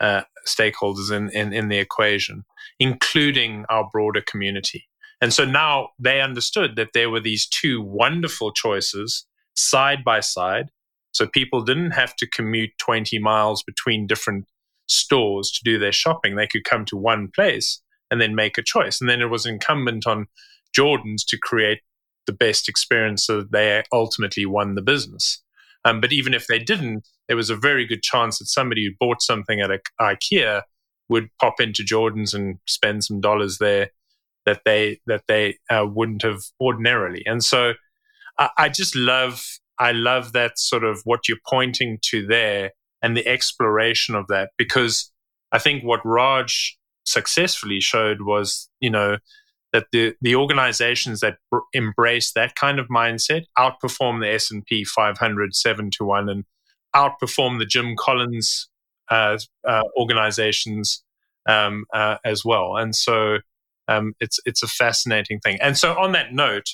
[0.00, 2.44] uh, stakeholders in, in, in the equation,
[2.78, 4.87] including our broader community.
[5.20, 10.70] And so now they understood that there were these two wonderful choices side by side.
[11.12, 14.46] So people didn't have to commute 20 miles between different
[14.86, 16.36] stores to do their shopping.
[16.36, 19.00] They could come to one place and then make a choice.
[19.00, 20.26] And then it was incumbent on
[20.72, 21.80] Jordan's to create
[22.26, 25.42] the best experience so that they ultimately won the business.
[25.84, 28.92] Um, but even if they didn't, there was a very good chance that somebody who
[28.98, 29.70] bought something at
[30.00, 30.62] IKEA
[31.08, 33.90] would pop into Jordan's and spend some dollars there
[34.48, 37.22] that they that they uh, wouldn't have ordinarily.
[37.26, 37.74] And so
[38.38, 39.44] I, I just love
[39.78, 42.72] I love that sort of what you're pointing to there
[43.02, 45.12] and the exploration of that because
[45.52, 49.18] I think what Raj successfully showed was you know
[49.74, 55.54] that the the organizations that br- embrace that kind of mindset outperform the S&P 500
[55.54, 56.44] 7 to 1 and
[56.96, 58.70] outperform the Jim Collins
[59.10, 61.04] uh, uh, organizations
[61.46, 62.76] um, uh, as well.
[62.76, 63.38] And so
[63.88, 65.58] um, it's it's a fascinating thing.
[65.60, 66.66] And so, on that note,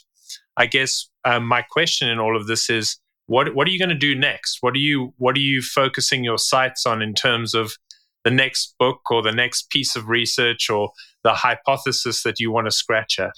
[0.57, 3.89] I guess um, my question in all of this is, what what are you going
[3.89, 4.59] to do next?
[4.61, 7.77] What are you what are you focusing your sights on in terms of
[8.25, 10.91] the next book or the next piece of research or
[11.23, 13.35] the hypothesis that you want to scratch at?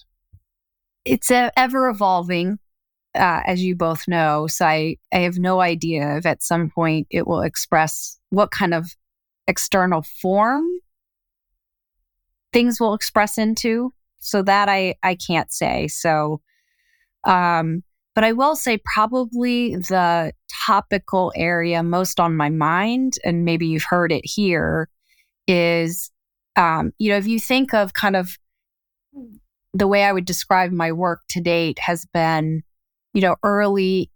[1.04, 2.58] It's ever evolving,
[3.14, 4.46] uh, as you both know.
[4.48, 8.74] So I, I have no idea if at some point it will express what kind
[8.74, 8.88] of
[9.46, 10.64] external form
[12.56, 13.92] things will express into.
[14.18, 15.88] So that I, I can't say.
[15.88, 16.40] So,
[17.24, 17.82] um,
[18.14, 20.32] but I will say probably the
[20.66, 24.88] topical area most on my mind, and maybe you've heard it here,
[25.46, 26.10] is
[26.56, 28.38] um, you know, if you think of kind of
[29.74, 32.62] the way I would describe my work to date has been,
[33.12, 34.10] you know, early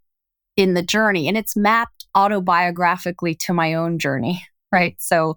[0.57, 4.43] in the journey and it's mapped autobiographically to my own journey,
[4.73, 4.97] right?
[4.99, 5.37] So,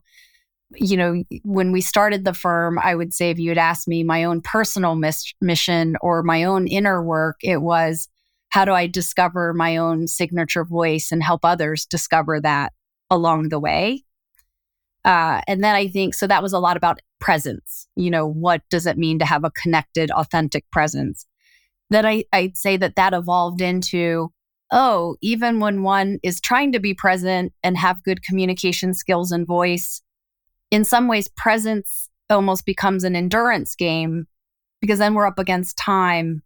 [0.75, 4.03] you know, when we started the firm, I would say if you had asked me
[4.03, 8.07] my own personal mis- mission or my own inner work, it was
[8.49, 12.73] how do I discover my own signature voice and help others discover that
[13.09, 14.03] along the way?
[15.05, 17.87] Uh, and then I think so that was a lot about presence.
[17.95, 21.25] You know, what does it mean to have a connected, authentic presence?
[21.89, 24.31] Then I, I'd say that that evolved into
[24.71, 29.45] oh, even when one is trying to be present and have good communication skills and
[29.45, 30.01] voice,
[30.73, 34.25] in some ways, presence almost becomes an endurance game
[34.81, 36.41] because then we're up against time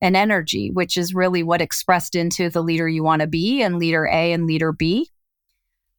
[0.00, 3.80] and energy, which is really what expressed into the leader you want to be and
[3.80, 5.10] leader A and leader B.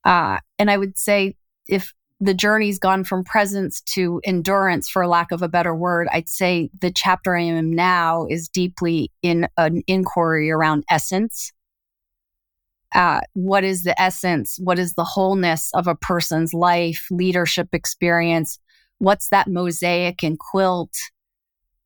[0.05, 1.35] Uh, and I would say
[1.67, 6.29] if the journey's gone from presence to endurance, for lack of a better word, I'd
[6.29, 11.51] say the chapter I am now is deeply in an inquiry around essence.
[12.95, 14.57] Uh, what is the essence?
[14.59, 18.57] What is the wholeness of a person's life, leadership experience?
[18.97, 20.95] What's that mosaic and quilt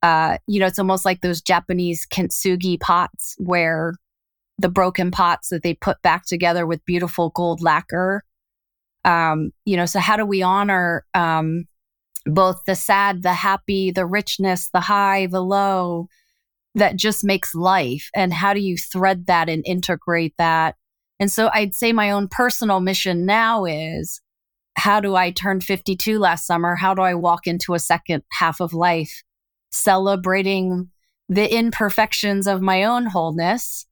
[0.02, 3.94] uh, you know, it's almost like those Japanese kintsugi pots where
[4.58, 8.22] the broken pots that they put back together with beautiful gold lacquer.
[9.04, 11.64] Um, you know, so how do we honor um,
[12.26, 16.08] both the sad, the happy, the richness, the high, the low
[16.74, 18.10] that just makes life?
[18.14, 20.76] And how do you thread that and integrate that?
[21.20, 24.20] And so I'd say my own personal mission now is
[24.74, 26.74] how do I turn 52 last summer?
[26.74, 29.22] How do I walk into a second half of life?
[29.70, 30.90] celebrating
[31.28, 33.86] the imperfections of my own wholeness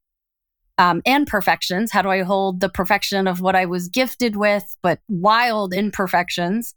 [0.77, 1.91] um, and perfections.
[1.93, 6.75] How do I hold the perfection of what I was gifted with, but wild imperfections?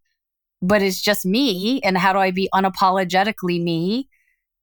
[0.61, 1.81] But it's just me.
[1.81, 4.07] And how do I be unapologetically me?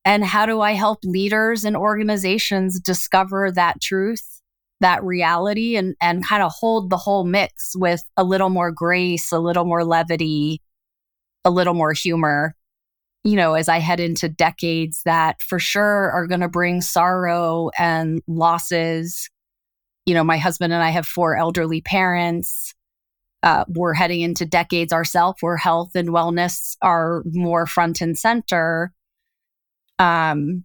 [0.05, 4.38] And how do I help leaders and organizations discover that truth,
[4.81, 9.33] that reality, and, and kind of hold the whole mix with a little more grace,
[9.33, 10.61] a little more levity,
[11.45, 12.55] a little more humor?
[13.25, 17.71] you know, as I head into decades that for sure are going to bring sorrow
[17.79, 19.29] and losses.
[20.07, 22.75] You know, my husband and I have four elderly parents.
[23.43, 28.93] Uh, we're heading into decades ourselves where health and wellness are more front and center.
[29.99, 30.65] Um,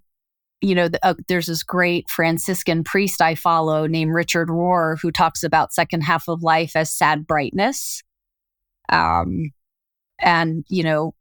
[0.63, 5.11] you know, the, uh, there's this great Franciscan priest I follow named Richard Rohr who
[5.11, 8.01] talks about second half of life as sad brightness.
[8.87, 9.51] Um,
[10.19, 11.15] and you know,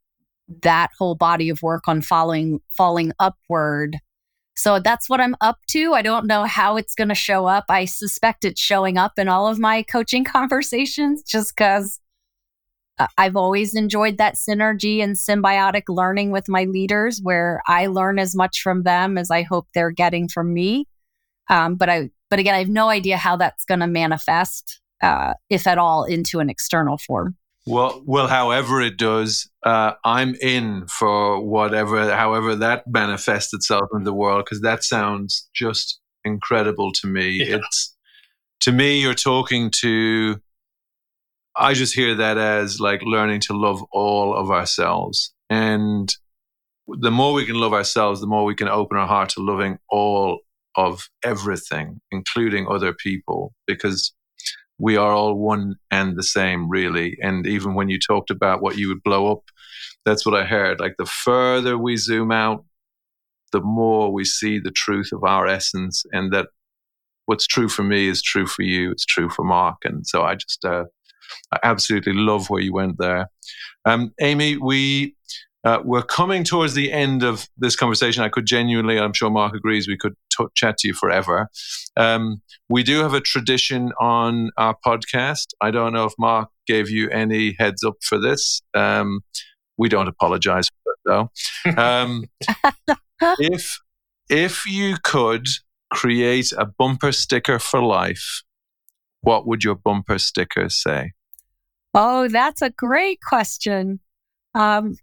[0.63, 3.97] that whole body of work on falling falling upward.
[4.55, 5.93] So that's what I'm up to.
[5.93, 7.65] I don't know how it's going to show up.
[7.69, 11.99] I suspect it's showing up in all of my coaching conversations just cuz
[13.17, 18.35] I've always enjoyed that synergy and symbiotic learning with my leaders where I learn as
[18.35, 20.87] much from them as I hope they're getting from me.
[21.49, 25.35] Um, but I, but again, I have no idea how that's going to manifest, uh,
[25.51, 27.37] if at all, into an external form.
[27.67, 34.05] Well, well, however it does, uh, I'm in for whatever, however that manifests itself in
[34.05, 37.31] the world, because that sounds just incredible to me.
[37.31, 37.57] Yeah.
[37.57, 37.97] It's
[38.61, 40.41] to me, you're talking to.
[41.57, 46.15] I just hear that as like learning to love all of ourselves, and
[46.89, 49.79] the more we can love ourselves, the more we can open our heart to loving
[49.91, 50.41] all
[50.77, 54.15] of everything, including other people, because
[54.79, 57.17] we are all one and the same, really.
[57.21, 59.45] And even when you talked about what you would blow up,
[60.05, 60.81] that's what I heard.
[60.81, 62.65] Like the further we zoom out,
[63.53, 66.49] the more we see the truth of our essence, and that
[67.27, 68.91] what's true for me is true for you.
[68.91, 69.77] It's true for Mark.
[69.85, 70.85] And so I just, uh,
[71.53, 73.29] I absolutely love where you went there.
[73.85, 75.17] Um, Amy, we
[75.65, 78.25] uh, we're coming towards the end of this conversation.
[78.25, 81.49] I could genuinely, I'm sure Mark agrees, we could t- chat to you forever.
[81.97, 85.49] Um, we do have a tradition on our podcast.
[85.61, 88.61] I don't know if Mark gave you any heads up for this.
[88.75, 89.21] Um,
[89.79, 91.81] we don't apologize for it though.
[91.83, 92.25] Um,
[93.39, 93.79] if
[94.29, 95.47] if you could
[95.93, 98.43] create a bumper sticker for life,
[99.21, 101.13] what would your bumper sticker say?
[101.95, 104.01] Oh, that's a great question.
[104.55, 104.97] Um,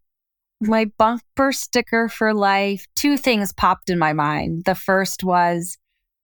[0.61, 4.66] my bumper sticker for life, two things popped in my mind.
[4.66, 5.78] The first was,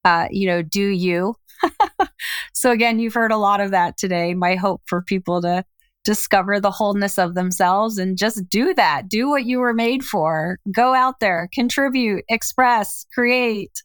[0.03, 1.35] uh, you know, do you.
[2.53, 4.33] so, again, you've heard a lot of that today.
[4.33, 5.63] My hope for people to
[6.03, 9.09] discover the wholeness of themselves and just do that.
[9.09, 10.59] Do what you were made for.
[10.71, 13.83] Go out there, contribute, express, create,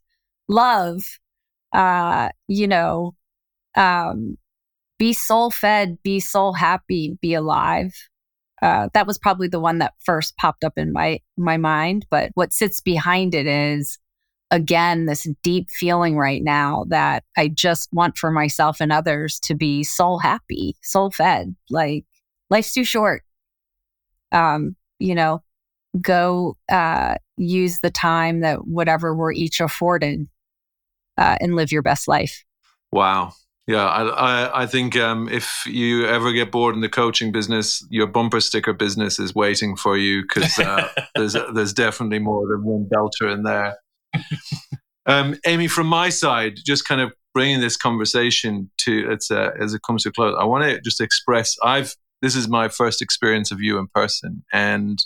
[0.48, 1.02] love.
[1.72, 3.14] Uh, you know,
[3.76, 4.36] um,
[5.00, 7.94] be soul fed, be soul happy, be alive.
[8.60, 12.06] Uh, that was probably the one that first popped up in my my mind.
[12.10, 13.98] But what sits behind it is
[14.50, 19.54] again this deep feeling right now that I just want for myself and others to
[19.54, 21.56] be soul happy, soul fed.
[21.70, 22.04] Like
[22.50, 23.22] life's too short.
[24.32, 25.42] Um, you know,
[26.02, 30.28] go uh, use the time that whatever we're each afforded
[31.16, 32.44] uh, and live your best life.
[32.92, 33.32] Wow.
[33.70, 37.86] Yeah, I, I, I think um, if you ever get bored in the coaching business,
[37.88, 42.64] your bumper sticker business is waiting for you because uh, there's there's definitely more than
[42.64, 43.76] one belter in there.
[45.06, 49.72] Um, Amy, from my side, just kind of bringing this conversation to it's uh, as
[49.72, 53.00] it comes to a close, I want to just express I've this is my first
[53.00, 54.98] experience of you in person, and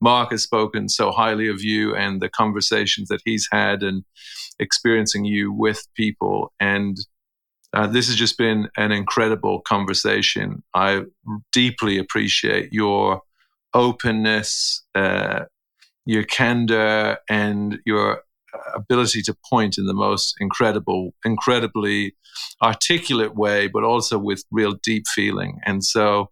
[0.00, 4.02] Mark has spoken so highly of you and the conversations that he's had and
[4.58, 6.52] experiencing you with people.
[6.58, 6.96] And
[7.74, 10.62] uh, this has just been an incredible conversation.
[10.74, 11.02] I
[11.52, 13.22] deeply appreciate your
[13.74, 15.44] openness, uh,
[16.06, 18.22] your candor, and your
[18.74, 22.14] ability to point in the most incredible, incredibly
[22.62, 25.60] articulate way, but also with real deep feeling.
[25.66, 26.30] And so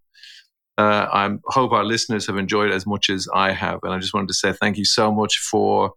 [0.77, 3.79] uh, I hope our listeners have enjoyed as much as I have.
[3.83, 5.93] And I just wanted to say thank you so much for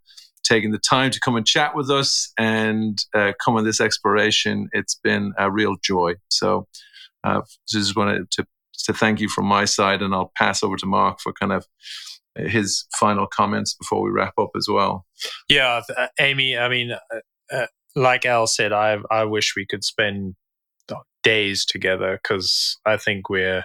[0.51, 4.69] taking the time to come and chat with us and uh, come on this exploration.
[4.73, 6.15] It's been a real joy.
[6.29, 6.67] So
[7.23, 8.47] uh, just wanted to,
[8.85, 11.67] to thank you from my side, and I'll pass over to Mark for kind of
[12.37, 15.05] his final comments before we wrap up as well.
[15.49, 16.57] Yeah, uh, Amy.
[16.57, 20.35] I mean, uh, uh, like Al said, I I wish we could spend
[21.23, 23.65] days together because I think we're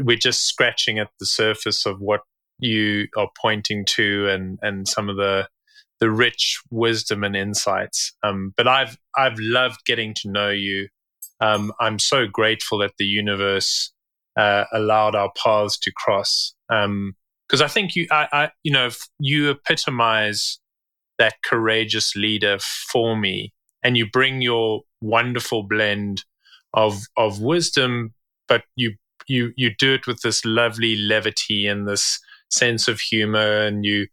[0.00, 2.20] we're just scratching at the surface of what
[2.58, 5.48] you are pointing to and and some of the
[6.00, 8.12] the rich wisdom and insights.
[8.22, 10.88] Um, but I've I've loved getting to know you.
[11.40, 13.92] Um, I'm so grateful that the universe
[14.36, 16.54] uh, allowed our paths to cross.
[16.68, 17.14] Because um,
[17.62, 20.58] I think you, I, I, you know, you epitomize
[21.18, 23.52] that courageous leader for me,
[23.82, 26.24] and you bring your wonderful blend
[26.74, 28.14] of of wisdom,
[28.46, 28.94] but you
[29.26, 32.20] you you do it with this lovely levity and this
[32.50, 34.06] sense of humor, and you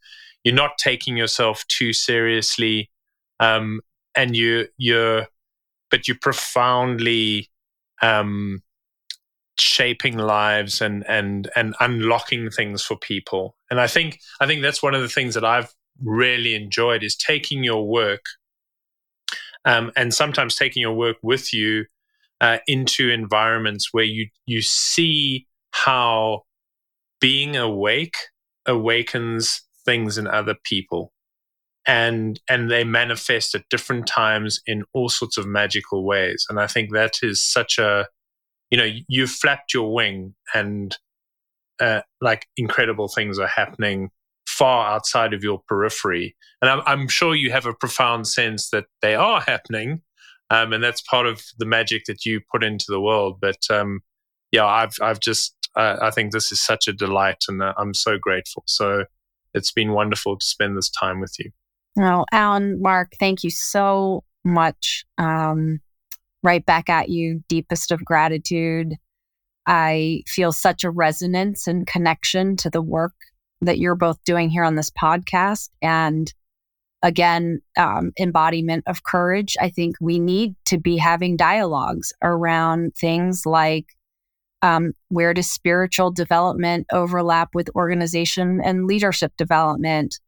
[0.45, 2.89] you're not taking yourself too seriously,
[3.41, 3.81] um,
[4.15, 5.27] and you you're
[5.91, 7.49] but you're profoundly
[8.01, 8.61] um,
[9.59, 13.57] shaping lives and and and unlocking things for people.
[13.69, 15.73] And I think I think that's one of the things that I've
[16.03, 18.25] really enjoyed is taking your work
[19.65, 21.85] um, and sometimes taking your work with you
[22.39, 26.43] uh, into environments where you you see how
[27.19, 28.15] being awake
[28.65, 31.11] awakens things in other people
[31.87, 36.67] and and they manifest at different times in all sorts of magical ways and i
[36.67, 38.07] think that is such a
[38.71, 40.97] you know you've flapped your wing and
[41.81, 44.09] uh, like incredible things are happening
[44.47, 48.85] far outside of your periphery and I'm, I'm sure you have a profound sense that
[49.01, 50.01] they are happening
[50.49, 53.39] um, and that's part of the magic that you put into the world.
[53.41, 54.01] But um,
[54.51, 57.93] yeah, I've I've just uh, I think this is such a delight, and uh, I'm
[57.93, 58.63] so grateful.
[58.67, 59.05] So
[59.55, 61.49] it's been wonderful to spend this time with you.
[61.95, 65.05] Well, Alan, Mark, thank you so much.
[65.17, 65.79] Um,
[66.43, 68.93] right back at you, deepest of gratitude.
[69.65, 73.13] I feel such a resonance and connection to the work
[73.61, 75.69] that you're both doing here on this podcast.
[75.81, 76.31] And
[77.01, 79.55] again, um, embodiment of courage.
[79.59, 83.85] I think we need to be having dialogues around things like
[84.65, 90.19] um, where does spiritual development overlap with organization and leadership development?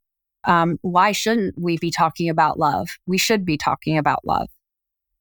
[0.44, 2.88] Um, why shouldn't we be talking about love?
[3.08, 4.48] We should be talking about love.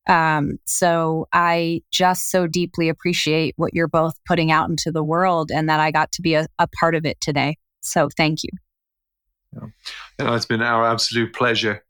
[0.06, 5.50] Um, so I just so deeply appreciate what you're both putting out into the world
[5.50, 7.56] and that I got to be a, a part of it today.
[7.80, 8.50] So thank you.
[10.18, 10.34] Yeah.
[10.36, 11.82] it's been our absolute pleasure.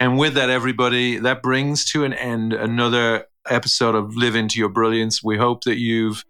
[0.00, 4.70] And with that, everybody, that brings to an end another episode of Live Into Your
[4.70, 5.22] Brilliance.
[5.22, 6.24] We hope that you've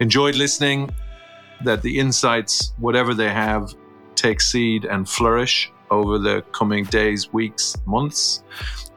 [0.00, 0.90] enjoyed listening,
[1.64, 3.74] that the insights, whatever they have,
[4.14, 8.42] take seed and flourish over the coming days, weeks, months.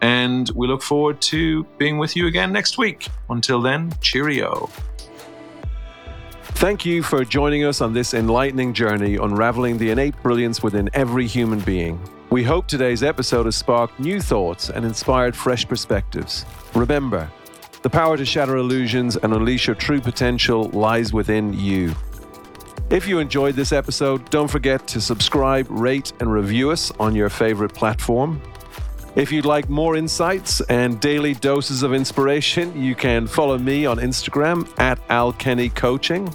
[0.01, 3.07] And we look forward to being with you again next week.
[3.29, 4.69] Until then, cheerio.
[6.57, 11.27] Thank you for joining us on this enlightening journey unraveling the innate brilliance within every
[11.27, 12.01] human being.
[12.31, 16.45] We hope today's episode has sparked new thoughts and inspired fresh perspectives.
[16.73, 17.31] Remember,
[17.87, 21.95] the power to shatter illusions and unleash your true potential lies within you.
[22.89, 27.29] If you enjoyed this episode, don't forget to subscribe, rate, and review us on your
[27.29, 28.41] favorite platform.
[29.15, 33.99] If you'd like more insights and daily doses of inspiration, you can follow me on
[33.99, 36.27] Instagram at Al Kenny Coaching.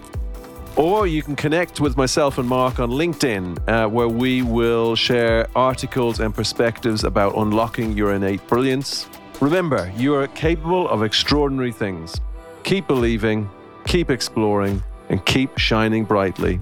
[0.77, 5.47] Or you can connect with myself and Mark on LinkedIn, uh, where we will share
[5.55, 9.07] articles and perspectives about unlocking your innate brilliance.
[9.43, 12.21] Remember, you are capable of extraordinary things.
[12.63, 13.51] Keep believing,
[13.85, 16.61] keep exploring, and keep shining brightly.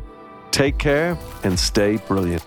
[0.51, 2.43] Take care and stay brilliant.